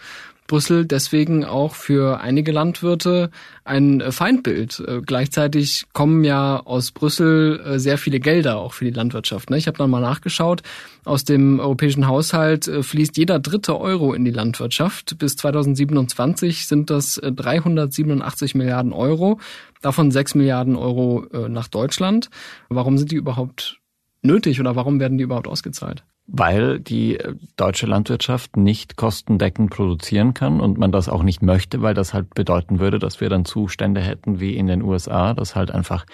[0.46, 3.30] Brüssel deswegen auch für einige Landwirte
[3.64, 4.80] ein äh, Feindbild.
[4.80, 9.50] Äh, gleichzeitig kommen ja aus Brüssel äh, sehr viele Gelder auch für die Landwirtschaft.
[9.50, 9.58] Ne?
[9.58, 10.62] Ich habe mal nachgeschaut.
[11.04, 15.18] Aus dem europäischen Haushalt fließt jeder dritte Euro in die Landwirtschaft.
[15.18, 19.38] Bis 2027 sind das 387 Milliarden Euro,
[19.82, 22.28] davon 6 Milliarden Euro nach Deutschland.
[22.68, 23.78] Warum sind die überhaupt
[24.22, 26.02] nötig oder warum werden die überhaupt ausgezahlt?
[26.26, 31.82] Weil die äh, deutsche Landwirtschaft nicht kostendeckend produzieren kann und man das auch nicht möchte,
[31.82, 35.54] weil das halt bedeuten würde, dass wir dann Zustände hätten wie in den USA, dass
[35.54, 36.06] halt einfach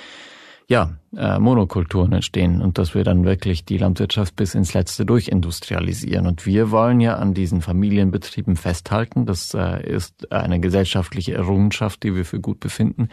[0.68, 6.26] ja, äh, Monokulturen entstehen und dass wir dann wirklich die Landwirtschaft bis ins Letzte durchindustrialisieren.
[6.26, 9.26] Und wir wollen ja an diesen Familienbetrieben festhalten.
[9.26, 13.08] Das äh, ist eine gesellschaftliche Errungenschaft, die wir für gut befinden.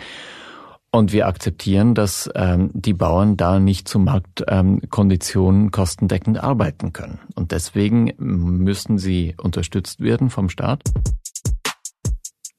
[0.92, 7.20] Und wir akzeptieren, dass ähm, die Bauern da nicht zu Marktkonditionen ähm, kostendeckend arbeiten können.
[7.36, 10.82] Und deswegen müssen sie unterstützt werden vom Staat.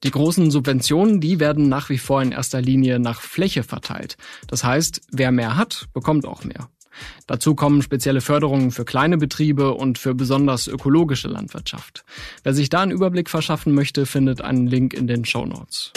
[0.05, 4.17] Die großen Subventionen, die werden nach wie vor in erster Linie nach Fläche verteilt.
[4.47, 6.71] Das heißt, wer mehr hat, bekommt auch mehr.
[7.27, 12.05] Dazu kommen spezielle Förderungen für kleine Betriebe und für besonders ökologische Landwirtschaft.
[12.43, 15.93] Wer sich da einen Überblick verschaffen möchte, findet einen Link in den Show Notes.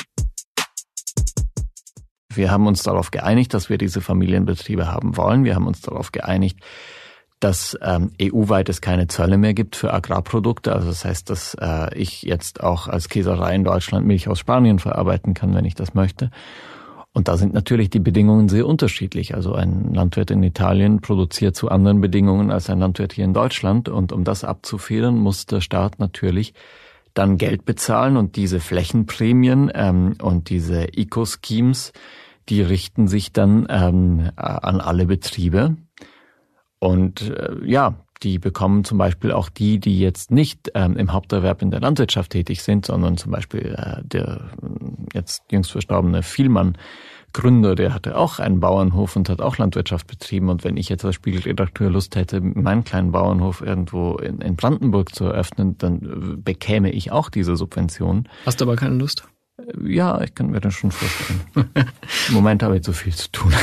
[2.37, 5.43] Wir haben uns darauf geeinigt, dass wir diese Familienbetriebe haben wollen.
[5.43, 6.59] Wir haben uns darauf geeinigt,
[7.39, 10.73] dass ähm, EU-weit es keine Zölle mehr gibt für Agrarprodukte.
[10.73, 14.79] Also das heißt, dass äh, ich jetzt auch als Käserei in Deutschland Milch aus Spanien
[14.79, 16.31] verarbeiten kann, wenn ich das möchte.
[17.11, 19.35] Und da sind natürlich die Bedingungen sehr unterschiedlich.
[19.35, 23.87] Also ein Landwirt in Italien produziert zu anderen Bedingungen als ein Landwirt hier in Deutschland.
[23.87, 26.53] Und um das abzufedern, muss der Staat natürlich
[27.13, 31.93] dann Geld bezahlen und diese Flächenprämien ähm, und diese Eco-Schemes,
[32.49, 35.77] die richten sich dann ähm, an alle Betriebe.
[36.79, 41.61] Und äh, ja, die bekommen zum Beispiel auch die, die jetzt nicht ähm, im Haupterwerb
[41.61, 44.51] in der Landwirtschaft tätig sind, sondern zum Beispiel äh, der
[45.13, 46.77] jetzt jüngst verstorbene Vielmann,
[47.33, 50.49] Gründer, der hatte auch einen Bauernhof und hat auch Landwirtschaft betrieben.
[50.49, 55.13] Und wenn ich jetzt als Spiegelredakteur Lust hätte, meinen kleinen Bauernhof irgendwo in, in Brandenburg
[55.13, 58.29] zu eröffnen, dann bekäme ich auch diese Subvention.
[58.45, 59.27] Hast du aber keine Lust?
[59.85, 61.41] Ja, ich kann mir das schon vorstellen.
[62.29, 63.53] Im Moment habe ich zu viel zu tun.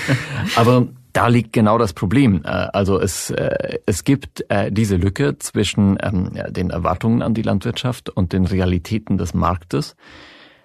[0.56, 2.42] Aber da liegt genau das Problem.
[2.44, 7.42] Äh, also es, äh, es gibt äh, diese Lücke zwischen ähm, den Erwartungen an die
[7.42, 9.96] Landwirtschaft und den Realitäten des Marktes.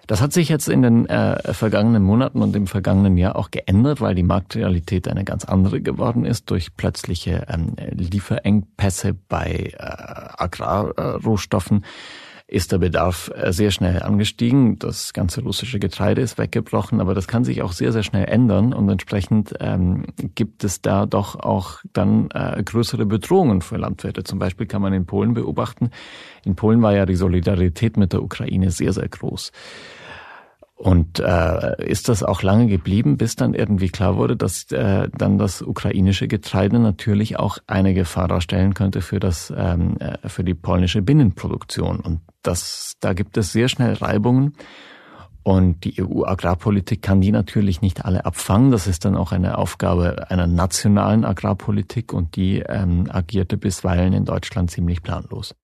[0.06, 4.00] Das hat sich jetzt in den äh, vergangenen Monaten und im vergangenen Jahr auch geändert,
[4.00, 11.84] weil die Marktrealität eine ganz andere geworden ist durch plötzliche ähm, Lieferengpässe bei äh, Agrarrohstoffen.
[12.52, 14.78] Ist der Bedarf äh, sehr schnell angestiegen.
[14.78, 18.74] Das ganze russische Getreide ist weggebrochen, aber das kann sich auch sehr, sehr schnell ändern
[18.74, 24.22] und entsprechend ähm, gibt es da doch auch dann äh, größere Bedrohungen für Landwirte.
[24.22, 25.90] Zum Beispiel kann man in Polen beobachten.
[26.44, 29.50] In Polen war ja die Solidarität mit der Ukraine sehr, sehr groß.
[30.82, 35.38] Und äh, ist das auch lange geblieben, bis dann irgendwie klar wurde, dass äh, dann
[35.38, 40.54] das ukrainische Getreide natürlich auch eine Gefahr darstellen könnte für das ähm, äh, für die
[40.54, 42.00] polnische Binnenproduktion.
[42.00, 44.54] Und das da gibt es sehr schnell Reibungen.
[45.44, 48.72] Und die EU-Agrarpolitik kann die natürlich nicht alle abfangen.
[48.72, 54.24] Das ist dann auch eine Aufgabe einer nationalen Agrarpolitik und die ähm, agierte bisweilen in
[54.24, 55.54] Deutschland ziemlich planlos.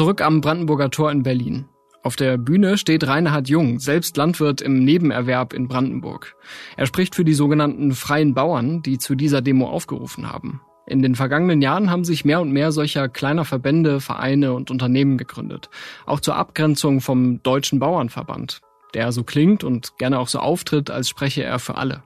[0.00, 1.66] Zurück am Brandenburger Tor in Berlin.
[2.02, 6.36] Auf der Bühne steht Reinhard Jung, selbst Landwirt im Nebenerwerb in Brandenburg.
[6.78, 10.62] Er spricht für die sogenannten freien Bauern, die zu dieser Demo aufgerufen haben.
[10.86, 15.18] In den vergangenen Jahren haben sich mehr und mehr solcher kleiner Verbände, Vereine und Unternehmen
[15.18, 15.68] gegründet.
[16.06, 18.62] Auch zur Abgrenzung vom Deutschen Bauernverband,
[18.94, 22.04] der so klingt und gerne auch so auftritt, als spreche er für alle.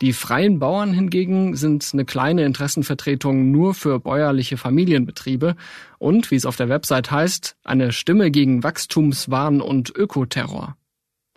[0.00, 5.56] Die freien Bauern hingegen sind eine kleine Interessenvertretung nur für bäuerliche Familienbetriebe
[5.98, 10.76] und, wie es auf der Website heißt, eine Stimme gegen Wachstumswahn und Ökoterror.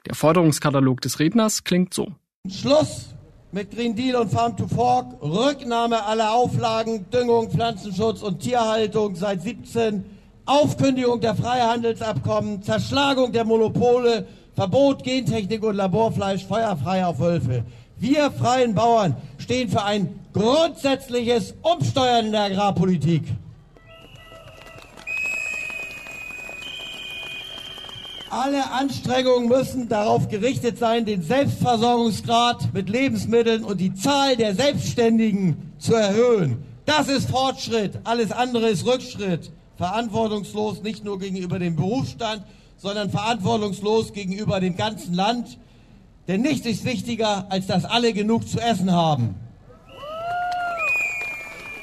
[0.06, 2.12] Der Forderungskatalog des Redners klingt so.
[2.48, 3.16] Schluss
[3.52, 9.42] mit Green Deal und Farm to Fork, Rücknahme aller Auflagen, Düngung, Pflanzenschutz und Tierhaltung seit
[9.42, 10.04] 17,
[10.46, 17.64] Aufkündigung der Freihandelsabkommen, Zerschlagung der Monopole, Verbot Gentechnik und Laborfleisch, feuerfrei auf Wölfe.
[17.97, 23.23] Wir freien Bauern stehen für ein grundsätzliches Umsteuern in der Agrarpolitik.
[28.29, 35.71] Alle Anstrengungen müssen darauf gerichtet sein, den Selbstversorgungsgrad mit Lebensmitteln und die Zahl der Selbstständigen
[35.77, 36.65] zu erhöhen.
[36.86, 39.51] Das ist Fortschritt, alles andere ist Rückschritt.
[39.77, 42.43] Verantwortungslos nicht nur gegenüber dem Berufsstand,
[42.77, 45.58] sondern verantwortungslos gegenüber dem ganzen Land.
[46.28, 49.36] Denn nichts ist wichtiger, als dass alle genug zu essen haben.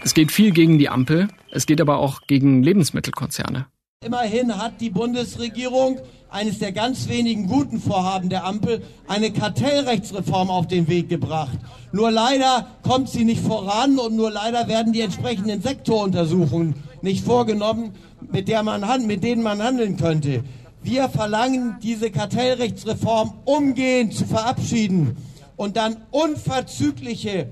[0.05, 3.67] Es geht viel gegen die Ampel, es geht aber auch gegen Lebensmittelkonzerne.
[4.05, 10.67] Immerhin hat die Bundesregierung eines der ganz wenigen guten Vorhaben der Ampel eine Kartellrechtsreform auf
[10.67, 11.57] den Weg gebracht.
[11.93, 17.93] Nur leider kommt sie nicht voran und nur leider werden die entsprechenden Sektoruntersuchungen nicht vorgenommen,
[18.33, 20.43] mit, der man, mit denen man handeln könnte.
[20.83, 25.17] Wir verlangen, diese Kartellrechtsreform umgehend zu verabschieden
[25.57, 27.49] und dann unverzügliche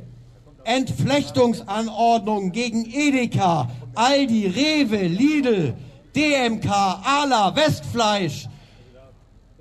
[0.65, 5.75] Entflechtungsanordnungen gegen Edeka, Aldi, Rewe, Lidl,
[6.15, 8.49] DMK, Ala, Westfleisch,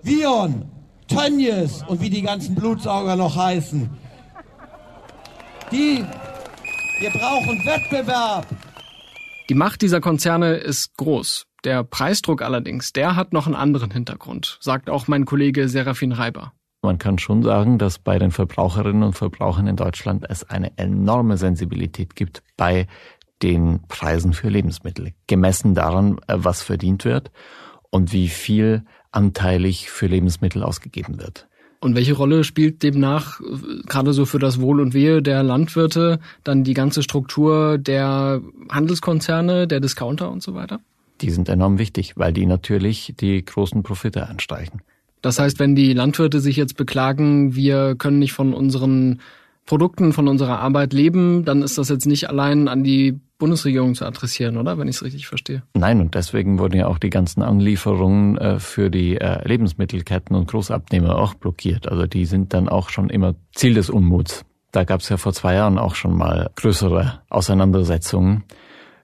[0.01, 0.65] Vion,
[1.07, 3.89] Tönnies und wie die ganzen Blutsauger noch heißen.
[5.71, 6.03] Die,
[6.99, 8.47] wir brauchen Wettbewerb.
[9.49, 11.48] Die Macht dieser Konzerne ist groß.
[11.65, 16.53] Der Preisdruck allerdings, der hat noch einen anderen Hintergrund, sagt auch mein Kollege Serafin Reiber.
[16.81, 21.35] Man kann schon sagen, dass bei den Verbraucherinnen und Verbrauchern in Deutschland es eine enorme
[21.35, 22.87] Sensibilität gibt bei
[23.41, 27.31] den Preisen für Lebensmittel, gemessen daran, äh, was verdient wird
[27.89, 31.47] und wie viel anteilig für Lebensmittel ausgegeben wird.
[31.81, 36.19] Und welche Rolle spielt demnach äh, gerade so für das Wohl und Wehe der Landwirte
[36.43, 40.79] dann die ganze Struktur der Handelskonzerne, der Discounter und so weiter?
[41.21, 44.81] Die sind enorm wichtig, weil die natürlich die großen Profite anstreichen.
[45.21, 49.19] Das heißt, wenn die Landwirte sich jetzt beklagen, wir können nicht von unseren
[49.65, 54.05] Produkten, von unserer Arbeit leben, dann ist das jetzt nicht allein an die Bundesregierung zu
[54.05, 54.77] adressieren, oder?
[54.77, 55.63] Wenn ich es richtig verstehe.
[55.73, 60.47] Nein, und deswegen wurden ja auch die ganzen Anlieferungen äh, für die äh, Lebensmittelketten und
[60.49, 61.87] Großabnehmer auch blockiert.
[61.87, 64.43] Also die sind dann auch schon immer Ziel des Unmuts.
[64.71, 68.43] Da gab es ja vor zwei Jahren auch schon mal größere Auseinandersetzungen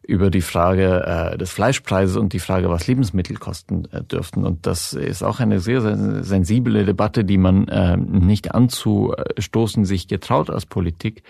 [0.08, 4.46] über die Frage äh, des Fleischpreises und die Frage, was Lebensmittel kosten äh, dürften.
[4.46, 10.08] Und das ist auch eine sehr, sehr sensible Debatte, die man äh, nicht anzustoßen sich
[10.08, 11.24] getraut als Politik,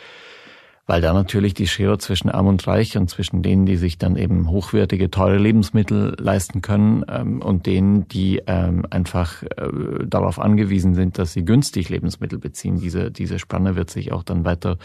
[0.87, 4.17] weil da natürlich die Schere zwischen Arm und Reich und zwischen denen, die sich dann
[4.17, 10.93] eben hochwertige, teure Lebensmittel leisten können ähm, und denen, die ähm, einfach äh, darauf angewiesen
[10.93, 12.79] sind, dass sie günstig Lebensmittel beziehen.
[12.79, 14.77] Diese, diese Spanne wird sich auch dann weiter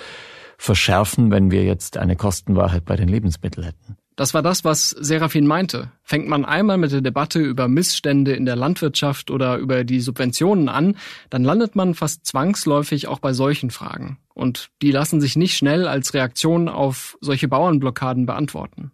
[0.60, 3.96] verschärfen, wenn wir jetzt eine Kostenwahrheit bei den Lebensmitteln hätten.
[4.14, 5.90] Das war das, was Serafin meinte.
[6.02, 10.68] Fängt man einmal mit der Debatte über Missstände in der Landwirtschaft oder über die Subventionen
[10.68, 10.96] an,
[11.30, 14.18] dann landet man fast zwangsläufig auch bei solchen Fragen.
[14.34, 18.92] Und die lassen sich nicht schnell als Reaktion auf solche Bauernblockaden beantworten.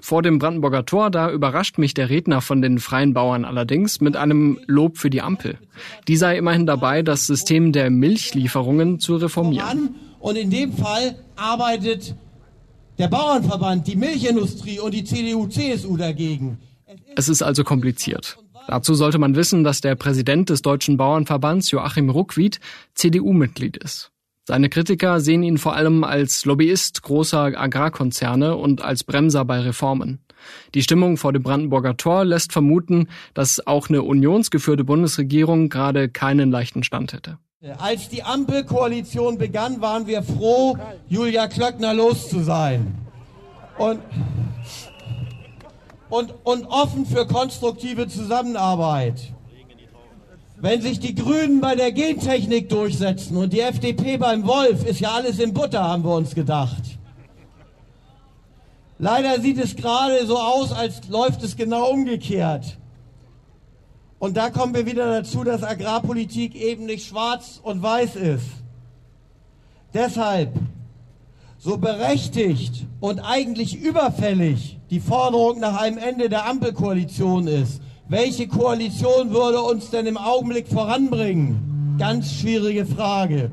[0.00, 4.14] Vor dem Brandenburger Tor, da überrascht mich der Redner von den Freien Bauern allerdings mit
[4.14, 5.58] einem Lob für die Ampel.
[6.06, 9.96] Die sei immerhin dabei, das System der Milchlieferungen zu reformieren.
[10.20, 12.14] Und in dem Fall arbeitet
[12.98, 16.58] der Bauernverband, die Milchindustrie und die CDU, CSU dagegen.
[17.16, 18.38] Es ist also kompliziert.
[18.66, 22.60] Dazu sollte man wissen, dass der Präsident des Deutschen Bauernverbands, Joachim Ruckwied,
[22.94, 24.10] CDU-Mitglied ist.
[24.46, 30.20] Seine Kritiker sehen ihn vor allem als Lobbyist großer Agrarkonzerne und als Bremser bei Reformen.
[30.74, 36.50] Die Stimmung vor dem Brandenburger Tor lässt vermuten, dass auch eine unionsgeführte Bundesregierung gerade keinen
[36.50, 37.38] leichten Stand hätte.
[37.78, 40.76] Als die Ampelkoalition begann, waren wir froh,
[41.08, 42.94] Julia Klöckner los zu sein.
[43.76, 44.00] Und,
[46.08, 49.32] und, und offen für konstruktive Zusammenarbeit.
[50.58, 55.10] Wenn sich die Grünen bei der Gentechnik durchsetzen und die FDP beim Wolf, ist ja
[55.10, 56.82] alles in Butter, haben wir uns gedacht.
[59.00, 62.78] Leider sieht es gerade so aus, als läuft es genau umgekehrt.
[64.18, 68.46] Und da kommen wir wieder dazu, dass Agrarpolitik eben nicht schwarz und weiß ist.
[69.94, 70.52] Deshalb,
[71.58, 79.30] so berechtigt und eigentlich überfällig die Forderung nach einem Ende der Ampelkoalition ist, welche Koalition
[79.30, 81.96] würde uns denn im Augenblick voranbringen?
[81.98, 83.52] Ganz schwierige Frage.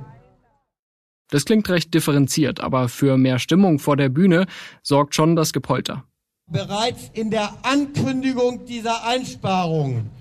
[1.30, 4.46] Das klingt recht differenziert, aber für mehr Stimmung vor der Bühne
[4.82, 6.06] sorgt schon das Gepolter.
[6.48, 10.12] Bereits in der Ankündigung dieser Einsparungen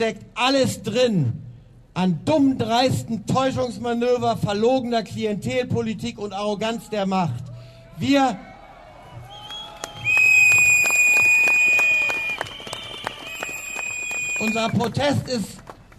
[0.00, 1.34] steckt alles drin
[1.92, 7.44] an dumm, dreisten Täuschungsmanöver, verlogener Klientelpolitik und Arroganz der Macht.
[7.98, 8.38] Wir
[14.38, 15.58] Unser Protest ist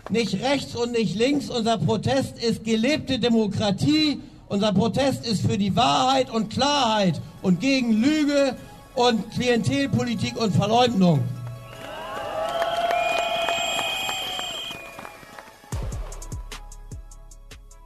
[0.10, 1.52] nicht rechts und nicht links.
[1.52, 4.20] Unser Protest ist gelebte Demokratie.
[4.48, 8.56] Unser Protest ist für die Wahrheit und Klarheit und gegen Lüge
[8.96, 11.24] und Klientelpolitik und Verleumdung.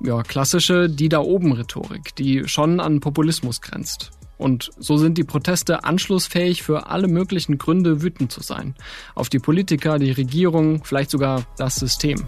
[0.06, 4.12] Ja, klassische Die da oben Rhetorik, die schon an Populismus grenzt.
[4.38, 8.76] Und so sind die Proteste anschlussfähig für alle möglichen Gründe, wütend zu sein.
[9.15, 12.28] Auf die Politiker, die Regierung, vielleicht sogar das System.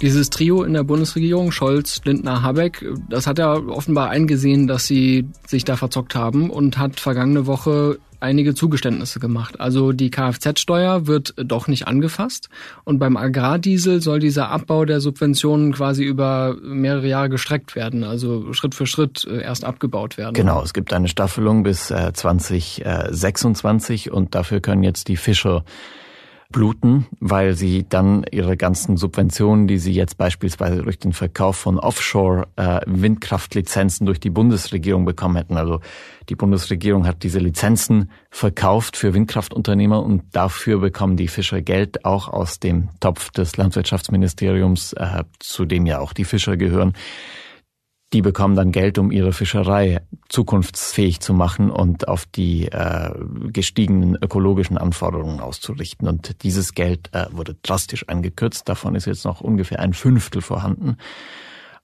[0.00, 5.26] Dieses Trio in der Bundesregierung, Scholz, Lindner, Habeck, das hat ja offenbar eingesehen, dass sie
[5.46, 9.60] sich da verzockt haben und hat vergangene Woche einige Zugeständnisse gemacht.
[9.60, 12.48] Also die Kfz-Steuer wird doch nicht angefasst
[12.84, 18.52] und beim Agrardiesel soll dieser Abbau der Subventionen quasi über mehrere Jahre gestreckt werden, also
[18.52, 20.34] Schritt für Schritt äh, erst abgebaut werden.
[20.34, 25.64] Genau, es gibt eine Staffelung bis 2026 äh, und dafür können jetzt die Fischer
[26.50, 31.78] bluten, weil sie dann ihre ganzen Subventionen, die sie jetzt beispielsweise durch den Verkauf von
[31.78, 35.58] Offshore-Windkraftlizenzen durch die Bundesregierung bekommen hätten.
[35.58, 35.80] Also
[36.30, 42.28] die Bundesregierung hat diese Lizenzen verkauft für Windkraftunternehmer und dafür bekommen die Fischer Geld auch
[42.28, 46.94] aus dem Topf des Landwirtschaftsministeriums, äh, zu dem ja auch die Fischer gehören
[48.12, 53.10] die bekommen dann Geld, um ihre Fischerei zukunftsfähig zu machen und auf die äh,
[53.52, 56.08] gestiegenen ökologischen Anforderungen auszurichten.
[56.08, 58.68] Und dieses Geld äh, wurde drastisch eingekürzt.
[58.68, 60.96] Davon ist jetzt noch ungefähr ein Fünftel vorhanden.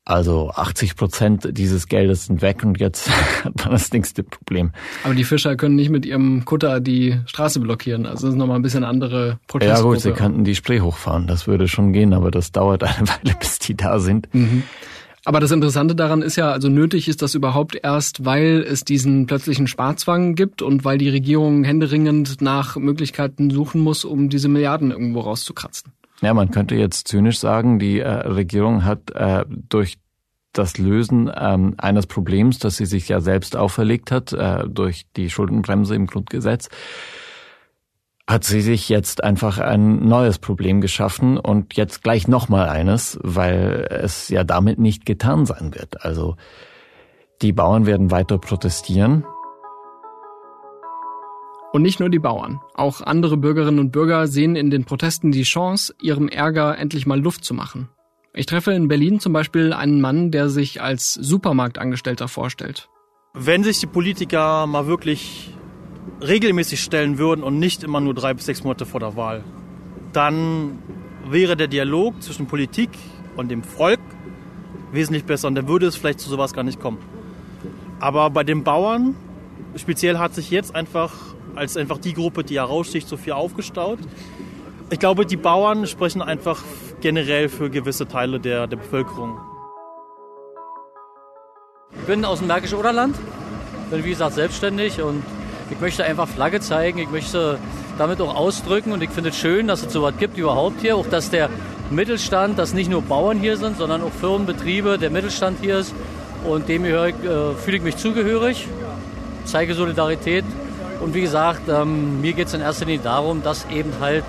[0.07, 3.11] Also 80 Prozent dieses Geldes sind weg und jetzt
[3.45, 4.73] hat man das nächste Problem.
[5.03, 8.05] Aber die Fischer können nicht mit ihrem Kutter die Straße blockieren.
[8.05, 9.75] Also das ist nochmal ein bisschen andere Proteste.
[9.75, 11.27] Ja gut, sie könnten die Spree hochfahren.
[11.27, 14.33] Das würde schon gehen, aber das dauert eine Weile, bis die da sind.
[14.35, 14.65] Mhm.
[15.25, 19.27] Aber das Interessante daran ist ja, also nötig ist das überhaupt erst, weil es diesen
[19.27, 24.91] plötzlichen Sparzwang gibt und weil die Regierung händeringend nach Möglichkeiten suchen muss, um diese Milliarden
[24.91, 25.93] irgendwo rauszukratzen.
[26.21, 29.97] Ja, man könnte jetzt zynisch sagen, die äh, Regierung hat äh, durch
[30.53, 35.31] das Lösen ähm, eines Problems, das sie sich ja selbst auferlegt hat, äh, durch die
[35.31, 36.69] Schuldenbremse im Grundgesetz,
[38.27, 43.87] hat sie sich jetzt einfach ein neues Problem geschaffen und jetzt gleich nochmal eines, weil
[43.91, 46.05] es ja damit nicht getan sein wird.
[46.05, 46.37] Also
[47.43, 49.25] die Bauern werden weiter protestieren.
[51.73, 52.61] Und nicht nur die Bauern.
[52.75, 57.21] Auch andere Bürgerinnen und Bürger sehen in den Protesten die Chance, ihrem Ärger endlich mal
[57.21, 57.89] Luft zu machen.
[58.33, 62.89] Ich treffe in Berlin zum Beispiel einen Mann, der sich als Supermarktangestellter vorstellt.
[63.35, 65.53] Wenn sich die Politiker mal wirklich
[66.21, 69.45] regelmäßig stellen würden und nicht immer nur drei bis sechs Monate vor der Wahl,
[70.12, 70.79] dann
[71.29, 72.90] wäre der Dialog zwischen Politik
[73.37, 74.01] und dem Volk
[74.93, 76.99] wesentlich besser und dann würde es vielleicht zu sowas gar nicht kommen.
[78.01, 79.14] Aber bei den Bauern
[79.76, 81.12] speziell hat sich jetzt einfach
[81.55, 83.99] als einfach die Gruppe, die heraussticht, so viel aufgestaut.
[84.91, 86.62] Ich glaube, die Bauern sprechen einfach
[87.01, 89.39] generell für gewisse Teile der, der Bevölkerung.
[91.93, 93.16] Ich bin aus dem Märkischen Oderland,
[93.91, 95.22] bin wie gesagt selbstständig und
[95.71, 97.59] ich möchte einfach Flagge zeigen, ich möchte
[97.99, 100.97] damit auch ausdrücken und ich finde es schön, dass es so was gibt überhaupt hier,
[100.97, 101.49] auch dass der
[101.91, 105.95] Mittelstand, dass nicht nur Bauern hier sind, sondern auch Firmen, Betriebe, der Mittelstand hier ist.
[106.45, 107.12] Und dem äh,
[107.55, 108.69] fühle ich mich zugehörig,
[109.45, 110.45] zeige Solidarität.
[111.01, 114.25] Und wie gesagt, ähm, mir geht es in erster Linie darum, dass eben halt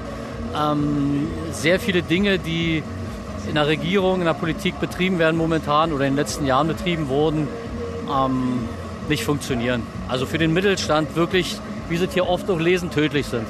[0.56, 2.84] ähm, sehr viele Dinge, die
[3.48, 7.10] in der Regierung, in der Politik betrieben werden momentan oder in den letzten Jahren betrieben
[7.10, 7.48] wurden,
[8.10, 8.68] ähm,
[9.10, 9.84] nicht funktionieren.
[10.08, 11.58] Also für den Mittelstand wirklich,
[11.90, 13.46] wie Sie hier oft auch lesen, tödlich sind.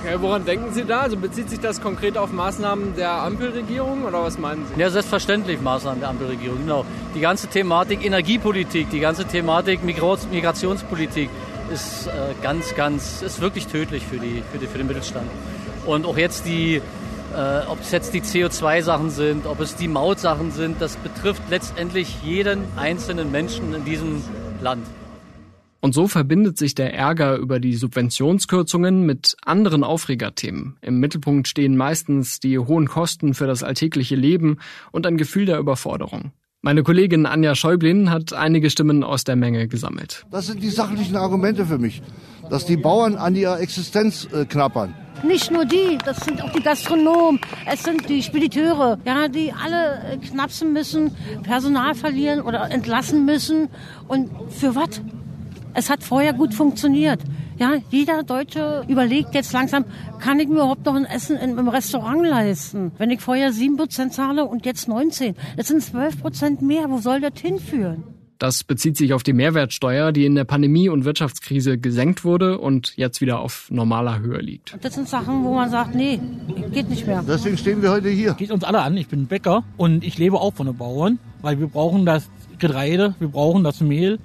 [0.00, 1.00] Okay, woran denken Sie da?
[1.00, 4.80] Also bezieht sich das konkret auf Maßnahmen der Ampelregierung oder was meinen Sie?
[4.80, 6.84] Ja, selbstverständlich Maßnahmen der Ampelregierung, genau.
[7.16, 11.30] Die ganze Thematik Energiepolitik, die ganze Thematik Migrationspolitik
[11.72, 12.10] ist äh,
[12.42, 15.26] ganz, ganz, ist wirklich tödlich für, die, für, die, für den Mittelstand.
[15.84, 20.52] Und auch jetzt die, äh, ob es jetzt die CO2-Sachen sind, ob es die Mautsachen
[20.52, 24.22] sind, das betrifft letztendlich jeden einzelnen Menschen in diesem
[24.60, 24.86] Land.
[25.80, 30.76] Und so verbindet sich der Ärger über die Subventionskürzungen mit anderen Aufregerthemen.
[30.80, 34.58] Im Mittelpunkt stehen meistens die hohen Kosten für das alltägliche Leben
[34.90, 36.32] und ein Gefühl der Überforderung.
[36.60, 40.26] Meine Kollegin Anja Schäublin hat einige Stimmen aus der Menge gesammelt.
[40.32, 42.02] Das sind die sachlichen Argumente für mich,
[42.50, 44.92] dass die Bauern an ihrer Existenz äh, knappern.
[45.22, 50.14] Nicht nur die, das sind auch die Gastronomen, es sind die Spediteure, ja, die alle
[50.14, 51.12] äh, knapsen müssen,
[51.44, 53.68] Personal verlieren oder entlassen müssen.
[54.08, 55.00] Und für was?
[55.78, 57.20] Es hat vorher gut funktioniert.
[57.56, 59.84] Ja, jeder Deutsche überlegt jetzt langsam,
[60.18, 62.90] kann ich mir überhaupt noch ein Essen im Restaurant leisten?
[62.98, 66.90] Wenn ich vorher 7% zahle und jetzt 19, das sind 12% mehr.
[66.90, 68.02] Wo soll das hinführen?
[68.38, 72.94] Das bezieht sich auf die Mehrwertsteuer, die in der Pandemie- und Wirtschaftskrise gesenkt wurde und
[72.96, 74.76] jetzt wieder auf normaler Höhe liegt.
[74.82, 76.18] Das sind Sachen, wo man sagt, nee,
[76.72, 77.22] geht nicht mehr.
[77.24, 78.34] Deswegen stehen wir heute hier.
[78.34, 78.96] Geht uns alle an.
[78.96, 83.14] Ich bin Bäcker und ich lebe auch von den Bauern, weil wir brauchen das Getreide,
[83.20, 84.18] wir brauchen das Mehl.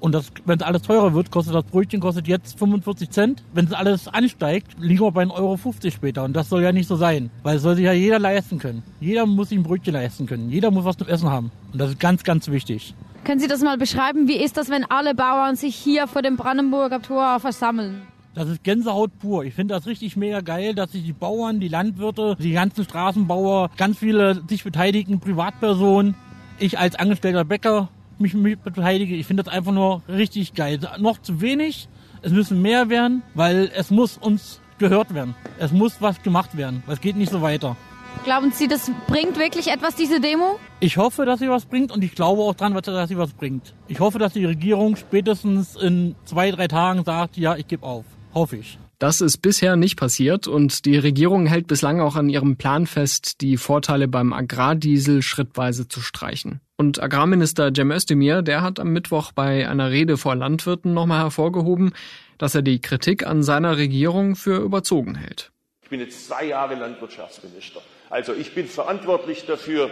[0.00, 3.42] Und wenn es alles teurer wird, kostet das Brötchen kostet jetzt 45 Cent.
[3.54, 5.58] Wenn es alles ansteigt, liegen wir bei 1,50 Euro
[5.90, 6.24] später.
[6.24, 7.30] Und das soll ja nicht so sein.
[7.42, 8.82] Weil es soll sich ja jeder leisten können.
[9.00, 10.50] Jeder muss sich ein Brötchen leisten können.
[10.50, 11.50] Jeder muss was zum Essen haben.
[11.72, 12.94] Und das ist ganz, ganz wichtig.
[13.24, 14.28] Können Sie das mal beschreiben?
[14.28, 18.02] Wie ist das, wenn alle Bauern sich hier vor dem Brandenburger Tor versammeln?
[18.36, 19.44] Das ist Gänsehaut pur.
[19.44, 23.70] Ich finde das richtig mega geil, dass sich die Bauern, die Landwirte, die ganzen Straßenbauer,
[23.78, 26.14] ganz viele sich beteiligten Privatpersonen,
[26.58, 27.88] ich als angestellter Bäcker
[28.20, 29.14] mich, mich beteilige.
[29.14, 30.78] Ich finde das einfach nur richtig geil.
[30.98, 31.88] Noch zu wenig.
[32.22, 35.34] Es müssen mehr werden, weil es muss uns gehört werden.
[35.58, 36.82] Es muss was gemacht werden.
[36.86, 37.76] Es geht nicht so weiter.
[38.24, 40.58] Glauben Sie, das bringt wirklich etwas, diese Demo?
[40.80, 43.74] Ich hoffe, dass sie was bringt und ich glaube auch dran, dass sie was bringt.
[43.88, 48.04] Ich hoffe, dass die Regierung spätestens in zwei, drei Tagen sagt, ja, ich gebe auf.
[48.34, 48.78] Hoffe ich.
[48.98, 53.42] Das ist bisher nicht passiert und die Regierung hält bislang auch an ihrem Plan fest,
[53.42, 56.60] die Vorteile beim Agrardiesel schrittweise zu streichen.
[56.78, 61.94] Und Agrarminister Cem Özdemir, der hat am Mittwoch bei einer Rede vor Landwirten nochmal hervorgehoben,
[62.36, 65.52] dass er die Kritik an seiner Regierung für überzogen hält.
[65.82, 67.80] Ich bin jetzt zwei Jahre Landwirtschaftsminister.
[68.10, 69.90] Also ich bin verantwortlich dafür,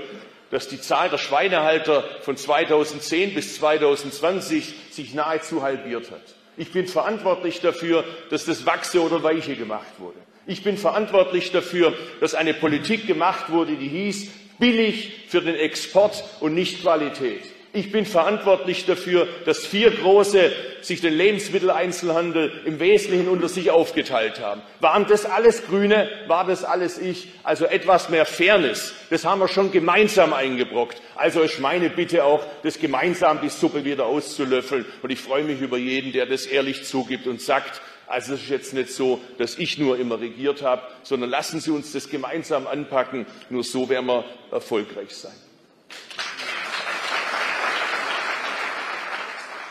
[0.50, 6.34] dass die Zahl der Schweinehalter von 2010 bis 2020 sich nahezu halbiert hat.
[6.58, 10.18] Ich bin verantwortlich dafür, dass das Wachse oder Weiche gemacht wurde.
[10.46, 14.28] Ich bin verantwortlich dafür, dass eine Politik gemacht wurde, die hieß,
[14.58, 17.42] billig für den Export und nicht Qualität.
[17.76, 24.38] Ich bin verantwortlich dafür, dass vier große sich den Lebensmitteleinzelhandel im Wesentlichen unter sich aufgeteilt
[24.38, 24.62] haben.
[24.78, 26.08] Waren das alles Grüne?
[26.28, 27.30] War das alles ich?
[27.42, 28.94] Also etwas mehr Fairness.
[29.10, 31.02] Das haben wir schon gemeinsam eingebrockt.
[31.16, 34.84] Also ist meine Bitte auch, das gemeinsam die Suppe wieder auszulöffeln.
[35.02, 38.48] Und ich freue mich über jeden, der das ehrlich zugibt und sagt, also es ist
[38.50, 42.66] jetzt nicht so, dass ich nur immer regiert habe, sondern lassen Sie uns das gemeinsam
[42.66, 43.26] anpacken.
[43.50, 45.32] Nur so werden wir erfolgreich sein.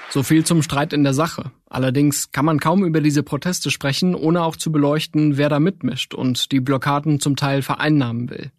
[0.09, 1.51] So viel zum Streit in der Sache.
[1.69, 6.13] Allerdings kann man kaum über diese Proteste sprechen, ohne auch zu beleuchten, wer da mitmischt
[6.13, 8.51] und die Blockaden zum Teil vereinnahmen will.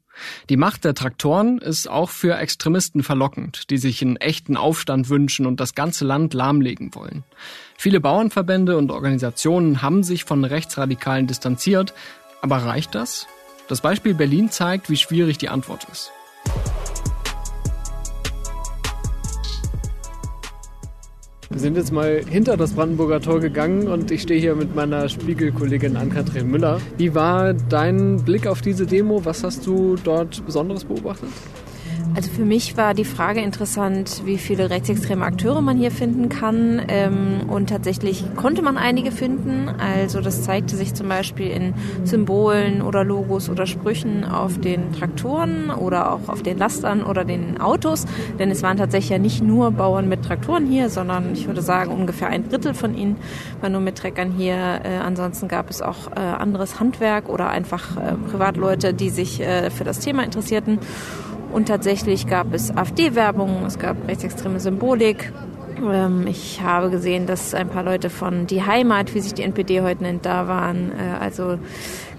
[0.49, 5.47] Die Macht der Traktoren ist auch für Extremisten verlockend, die sich einen echten Aufstand wünschen
[5.47, 7.25] und das ganze Land lahmlegen wollen.
[7.77, 11.95] Viele Bauernverbände und Organisationen haben sich von Rechtsradikalen distanziert,
[12.43, 13.27] aber reicht das?
[13.69, 16.13] Das Beispiel Berlin zeigt, wie schwierig die Antwort ist.
[21.55, 25.09] Wir sind jetzt mal hinter das Brandenburger Tor gegangen und ich stehe hier mit meiner
[25.09, 26.81] Spiegelkollegin Ann-Kathrin Müller.
[26.97, 29.25] Wie war dein Blick auf diese Demo?
[29.25, 31.29] Was hast du dort Besonderes beobachtet?
[32.15, 36.83] Also für mich war die Frage interessant, wie viele rechtsextreme Akteure man hier finden kann.
[36.89, 39.69] Ähm, und tatsächlich konnte man einige finden.
[39.69, 45.71] Also das zeigte sich zum Beispiel in Symbolen oder Logos oder Sprüchen auf den Traktoren
[45.71, 48.07] oder auch auf den Lastern oder den Autos.
[48.39, 51.91] Denn es waren tatsächlich ja nicht nur Bauern mit Traktoren hier, sondern ich würde sagen
[51.91, 53.17] ungefähr ein Drittel von ihnen
[53.61, 54.55] waren nur mit Treckern hier.
[54.55, 59.43] Äh, ansonsten gab es auch äh, anderes Handwerk oder einfach äh, Privatleute, die sich
[59.77, 60.79] für das Thema interessierten.
[61.55, 65.33] Und tatsächlich gab es AfD-Werbung, es gab rechtsextreme Symbolik.
[65.81, 69.81] Ähm, ich habe gesehen, dass ein paar Leute von Die Heimat, wie sich die NPD
[69.81, 70.91] heute nennt, da waren.
[70.91, 71.61] Äh, also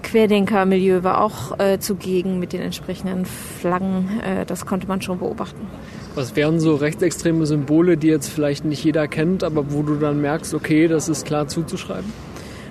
[0.03, 4.21] Querdenker-Milieu war auch äh, zugegen mit den entsprechenden Flaggen.
[4.23, 5.67] Äh, das konnte man schon beobachten.
[6.15, 10.21] Was wären so rechtsextreme Symbole, die jetzt vielleicht nicht jeder kennt, aber wo du dann
[10.21, 12.13] merkst, okay, das ist klar zuzuschreiben?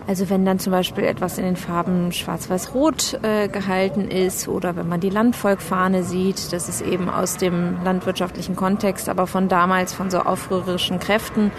[0.06, 4.86] Also wenn dann zum Beispiel etwas in den Farben Schwarz-Weiß-Rot äh, gehalten ist oder wenn
[4.86, 10.10] man die Landvolkfahne sieht, das ist eben aus dem landwirtschaftlichen Kontext, aber von damals, von
[10.10, 11.52] so aufrührerischen Kräften.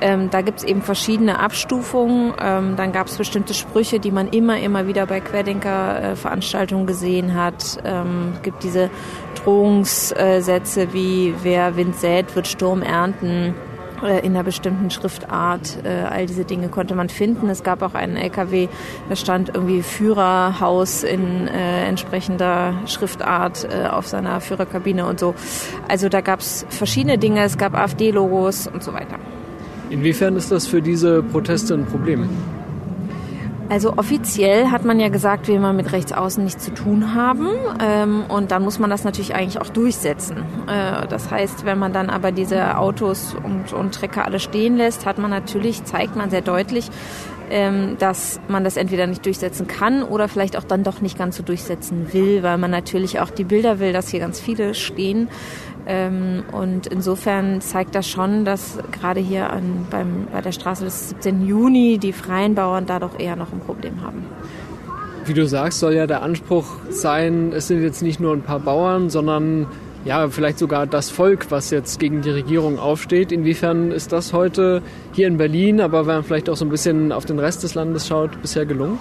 [0.00, 2.34] Ähm, da gibt es eben verschiedene Abstufungen.
[2.40, 7.78] Ähm, dann gab es bestimmte Sprüche, die man immer, immer wieder bei Querdenker-Veranstaltungen gesehen hat.
[7.84, 8.90] Ähm, gibt diese
[9.36, 13.54] Drohungssätze wie wer Wind sät, wird Sturm ernten
[14.04, 15.78] in einer bestimmten Schriftart.
[15.84, 17.48] Äh, all diese Dinge konnte man finden.
[17.48, 18.68] Es gab auch einen LKW,
[19.08, 25.34] da stand irgendwie Führerhaus in äh, entsprechender Schriftart äh, auf seiner Führerkabine und so.
[25.88, 27.42] Also da gab es verschiedene Dinge.
[27.42, 29.18] Es gab AfD-Logos und so weiter.
[29.90, 32.28] Inwiefern ist das für diese Proteste ein Problem?
[33.70, 37.48] Also offiziell hat man ja gesagt, will man mit Rechtsaußen nichts zu tun haben.
[37.82, 40.36] Ähm, und dann muss man das natürlich eigentlich auch durchsetzen.
[40.66, 45.06] Äh, das heißt, wenn man dann aber diese Autos und, und Trecker alle stehen lässt,
[45.06, 46.90] hat man natürlich, zeigt man sehr deutlich,
[47.50, 51.36] ähm, dass man das entweder nicht durchsetzen kann oder vielleicht auch dann doch nicht ganz
[51.36, 55.28] so durchsetzen will, weil man natürlich auch die Bilder will, dass hier ganz viele stehen.
[55.86, 61.10] Ähm, und insofern zeigt das schon, dass gerade hier an, beim, bei der Straße des
[61.10, 61.46] 17.
[61.46, 64.24] Juni die freien Bauern da doch eher noch ein Problem haben.
[65.26, 68.60] Wie du sagst, soll ja der Anspruch sein, es sind jetzt nicht nur ein paar
[68.60, 69.66] Bauern, sondern
[70.04, 73.32] ja, vielleicht sogar das Volk, was jetzt gegen die Regierung aufsteht.
[73.32, 74.82] Inwiefern ist das heute
[75.12, 77.74] hier in Berlin, aber wenn man vielleicht auch so ein bisschen auf den Rest des
[77.74, 78.98] Landes schaut, bisher gelungen?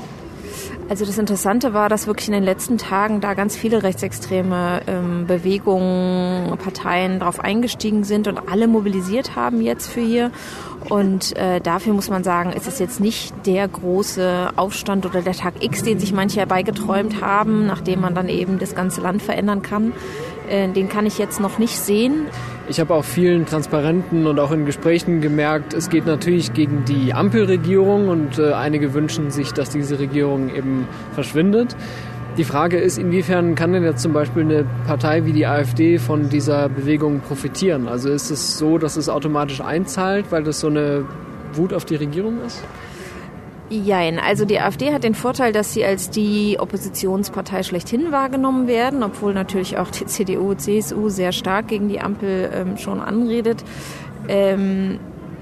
[0.90, 5.26] Also das Interessante war, dass wirklich in den letzten Tagen da ganz viele rechtsextreme ähm,
[5.26, 10.32] Bewegungen, Parteien drauf eingestiegen sind und alle mobilisiert haben jetzt für hier.
[10.90, 15.34] Und äh, dafür muss man sagen, ist es jetzt nicht der große Aufstand oder der
[15.34, 19.62] Tag X, den sich manche herbeigeträumt haben, nachdem man dann eben das ganze Land verändern
[19.62, 19.94] kann.
[20.50, 22.26] Äh, den kann ich jetzt noch nicht sehen.
[22.70, 27.14] Ich habe auch vielen Transparenten und auch in Gesprächen gemerkt, es geht natürlich gegen die
[27.14, 31.76] Ampelregierung und äh, einige wünschen sich, dass diese Regierung eben verschwindet.
[32.38, 36.30] Die Frage ist, inwiefern kann denn jetzt zum Beispiel eine Partei wie die AfD von
[36.30, 37.90] dieser Bewegung profitieren?
[37.90, 41.06] Also ist es so, dass es automatisch einzahlt, weil das so eine
[41.54, 42.64] Wut auf die Regierung ist?
[43.82, 44.20] Jein.
[44.20, 49.34] Also die AfD hat den Vorteil, dass sie als die Oppositionspartei schlechthin wahrgenommen werden, obwohl
[49.34, 53.64] natürlich auch die CDU, CSU sehr stark gegen die Ampel ähm, schon anredet.
[54.28, 55.00] Ähm,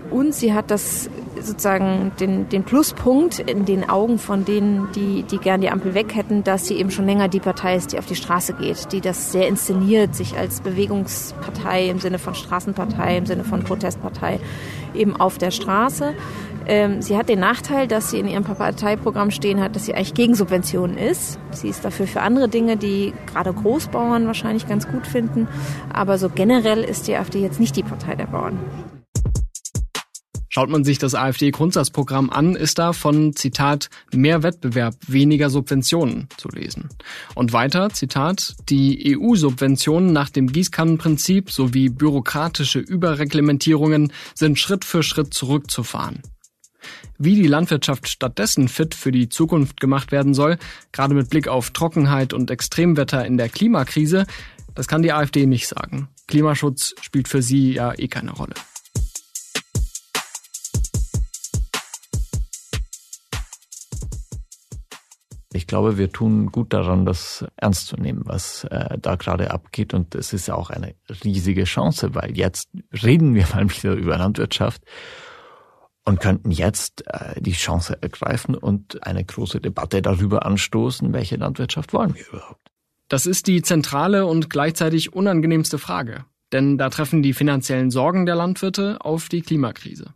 [0.09, 1.09] und sie hat das
[1.39, 6.13] sozusagen den, den Pluspunkt in den Augen von denen, die, die gern die Ampel weg
[6.15, 8.99] hätten, dass sie eben schon länger die Partei ist, die auf die Straße geht, die
[8.99, 14.39] das sehr inszeniert, sich als Bewegungspartei im Sinne von Straßenpartei, im Sinne von Protestpartei
[14.93, 16.13] eben auf der Straße.
[16.68, 20.14] Ähm, sie hat den Nachteil, dass sie in ihrem Parteiprogramm stehen hat, dass sie eigentlich
[20.14, 21.39] gegen Subventionen ist.
[21.51, 25.47] Sie ist dafür für andere Dinge, die gerade Großbauern wahrscheinlich ganz gut finden.
[25.91, 28.59] Aber so generell ist die AfD jetzt nicht die Partei der Bauern.
[30.53, 36.49] Schaut man sich das AfD-Grundsatzprogramm an, ist da von, Zitat, mehr Wettbewerb, weniger Subventionen zu
[36.49, 36.89] lesen.
[37.36, 45.34] Und weiter, Zitat, die EU-Subventionen nach dem Gießkannenprinzip sowie bürokratische Überreglementierungen sind Schritt für Schritt
[45.34, 46.22] zurückzufahren.
[47.17, 50.57] Wie die Landwirtschaft stattdessen fit für die Zukunft gemacht werden soll,
[50.91, 54.25] gerade mit Blick auf Trockenheit und Extremwetter in der Klimakrise,
[54.75, 56.07] das kann die AfD nicht sagen.
[56.27, 58.53] Klimaschutz spielt für sie ja eh keine Rolle.
[65.53, 69.93] Ich glaube, wir tun gut daran, das ernst zu nehmen, was äh, da gerade abgeht.
[69.93, 72.69] Und es ist ja auch eine riesige Chance, weil jetzt
[73.03, 74.82] reden wir mal wieder über Landwirtschaft
[76.06, 81.93] und könnten jetzt äh, die Chance ergreifen und eine große Debatte darüber anstoßen, welche Landwirtschaft
[81.93, 82.68] wollen wir überhaupt.
[83.08, 88.36] Das ist die zentrale und gleichzeitig unangenehmste Frage, denn da treffen die finanziellen Sorgen der
[88.36, 90.14] Landwirte auf die Klimakrise.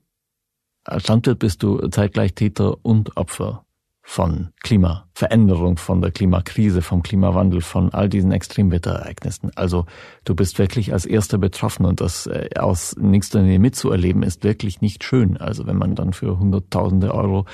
[0.86, 3.64] Als Landwirt bist du zeitgleich Täter und Opfer
[4.08, 9.51] von Klimaveränderung, von der Klimakrise, vom Klimawandel, von all diesen Extremwetterereignissen.
[9.56, 9.88] Also
[10.26, 14.80] du bist wirklich als erster betroffen und das äh, aus nächster Nähe mitzuerleben ist wirklich
[14.80, 15.38] nicht schön.
[15.38, 17.45] Also wenn man dann für Hunderttausende Euro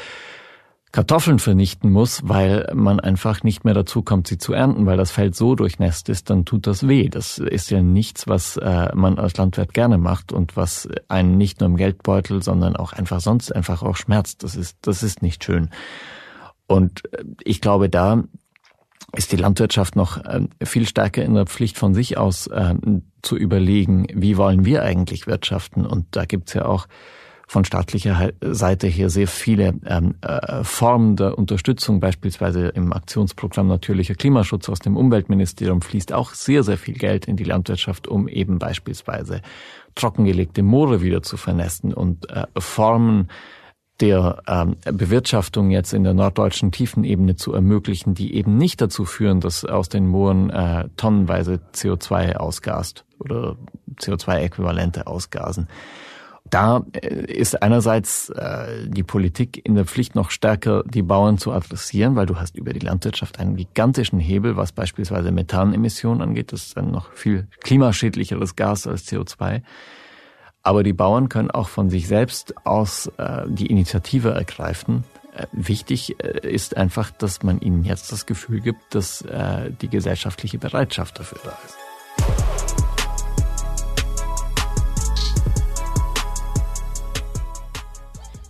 [0.92, 5.10] Kartoffeln vernichten muss, weil man einfach nicht mehr dazu kommt, sie zu ernten, weil das
[5.10, 7.08] Feld so durchnässt ist, dann tut das weh.
[7.08, 11.62] Das ist ja nichts, was äh, man als Landwirt gerne macht und was einen nicht
[11.62, 14.44] nur im Geldbeutel, sondern auch einfach sonst einfach auch schmerzt.
[14.44, 15.70] Das ist, das ist nicht schön.
[16.72, 18.24] Und äh, ich glaube, da
[19.14, 23.36] ist die Landwirtschaft noch ähm, viel stärker in der Pflicht von sich aus ähm, zu
[23.36, 25.86] überlegen, wie wollen wir eigentlich wirtschaften.
[25.86, 26.88] Und da gibt's ja auch
[27.46, 34.16] von staatlicher Seite her sehr viele ähm, äh, Formen der Unterstützung, beispielsweise im Aktionsprogramm Natürlicher
[34.16, 38.60] Klimaschutz aus dem Umweltministerium fließt auch sehr, sehr viel Geld in die Landwirtschaft, um eben
[38.60, 39.42] beispielsweise
[39.96, 43.28] trockengelegte Moore wieder zu vernässen und äh, Formen
[44.02, 49.40] der ähm, Bewirtschaftung jetzt in der norddeutschen Tiefenebene zu ermöglichen, die eben nicht dazu führen,
[49.40, 53.56] dass aus den Mooren äh, tonnenweise CO2 ausgast oder
[54.00, 55.68] CO2-Äquivalente ausgasen.
[56.50, 61.52] Da äh, ist einerseits äh, die Politik in der Pflicht, noch stärker die Bauern zu
[61.52, 66.52] adressieren, weil du hast über die Landwirtschaft einen gigantischen Hebel, was beispielsweise Methanemissionen angeht.
[66.52, 69.62] Das ist ein noch viel klimaschädlicheres Gas als CO2.
[70.64, 75.04] Aber die Bauern können auch von sich selbst aus äh, die Initiative ergreifen.
[75.36, 79.90] Äh, wichtig äh, ist einfach, dass man ihnen jetzt das Gefühl gibt, dass äh, die
[79.90, 81.78] gesellschaftliche Bereitschaft dafür da ist.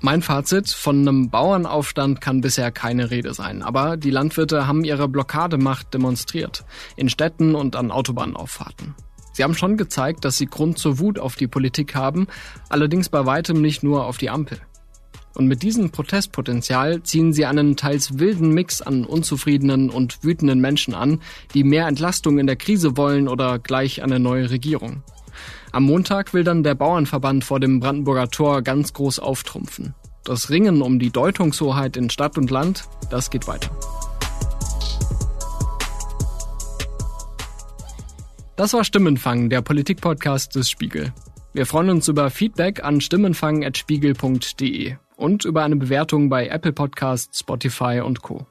[0.03, 3.62] Mein Fazit, von einem Bauernaufstand kann bisher keine Rede sein.
[3.62, 6.66] Aber die Landwirte haben ihre Blockademacht demonstriert.
[6.95, 8.95] In Städten und an Autobahnauffahrten.
[9.34, 12.28] Sie haben schon gezeigt, dass sie Grund zur Wut auf die Politik haben,
[12.70, 14.60] allerdings bei weitem nicht nur auf die Ampel.
[15.34, 20.94] Und mit diesem Protestpotenzial ziehen sie einen teils wilden Mix an unzufriedenen und wütenden Menschen
[20.94, 21.22] an,
[21.54, 25.04] die mehr Entlastung in der Krise wollen oder gleich eine neue Regierung.
[25.72, 29.96] Am Montag will dann der Bauernverband vor dem Brandenburger Tor ganz groß auftrumpfen.
[30.26, 33.72] Das Ringen um die Deutungshoheit in Stadt und Land, das geht weiter.
[38.62, 41.12] Das war Stimmenfang, der Politikpodcast des Spiegel.
[41.51, 48.01] Wir freuen uns über Feedback an stimmenfang.spiegel.de und über eine Bewertung bei Apple Podcasts, Spotify
[48.05, 48.45] und Co.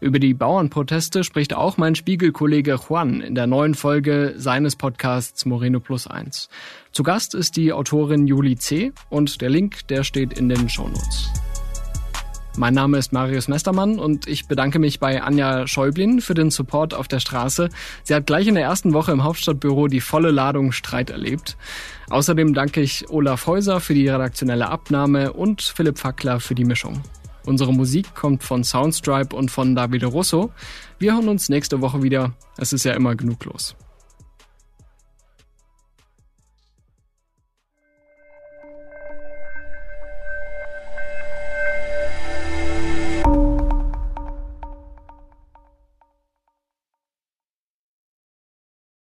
[0.00, 5.80] Über die Bauernproteste spricht auch mein Spiegelkollege Juan in der neuen Folge seines Podcasts Moreno
[5.80, 6.48] Plus 1.
[6.92, 8.92] Zu Gast ist die Autorin Juli C.
[9.10, 11.30] und der Link, der steht in den Shownotes.
[12.58, 16.92] Mein Name ist Marius Mestermann und ich bedanke mich bei Anja Schäublin für den Support
[16.92, 17.70] auf der Straße.
[18.02, 21.56] Sie hat gleich in der ersten Woche im Hauptstadtbüro die volle Ladung Streit erlebt.
[22.10, 27.02] Außerdem danke ich Olaf Häuser für die redaktionelle Abnahme und Philipp Fackler für die Mischung.
[27.46, 30.52] Unsere Musik kommt von Soundstripe und von Davide Russo.
[30.98, 32.32] Wir hören uns nächste Woche wieder.
[32.58, 33.74] Es ist ja immer genug los.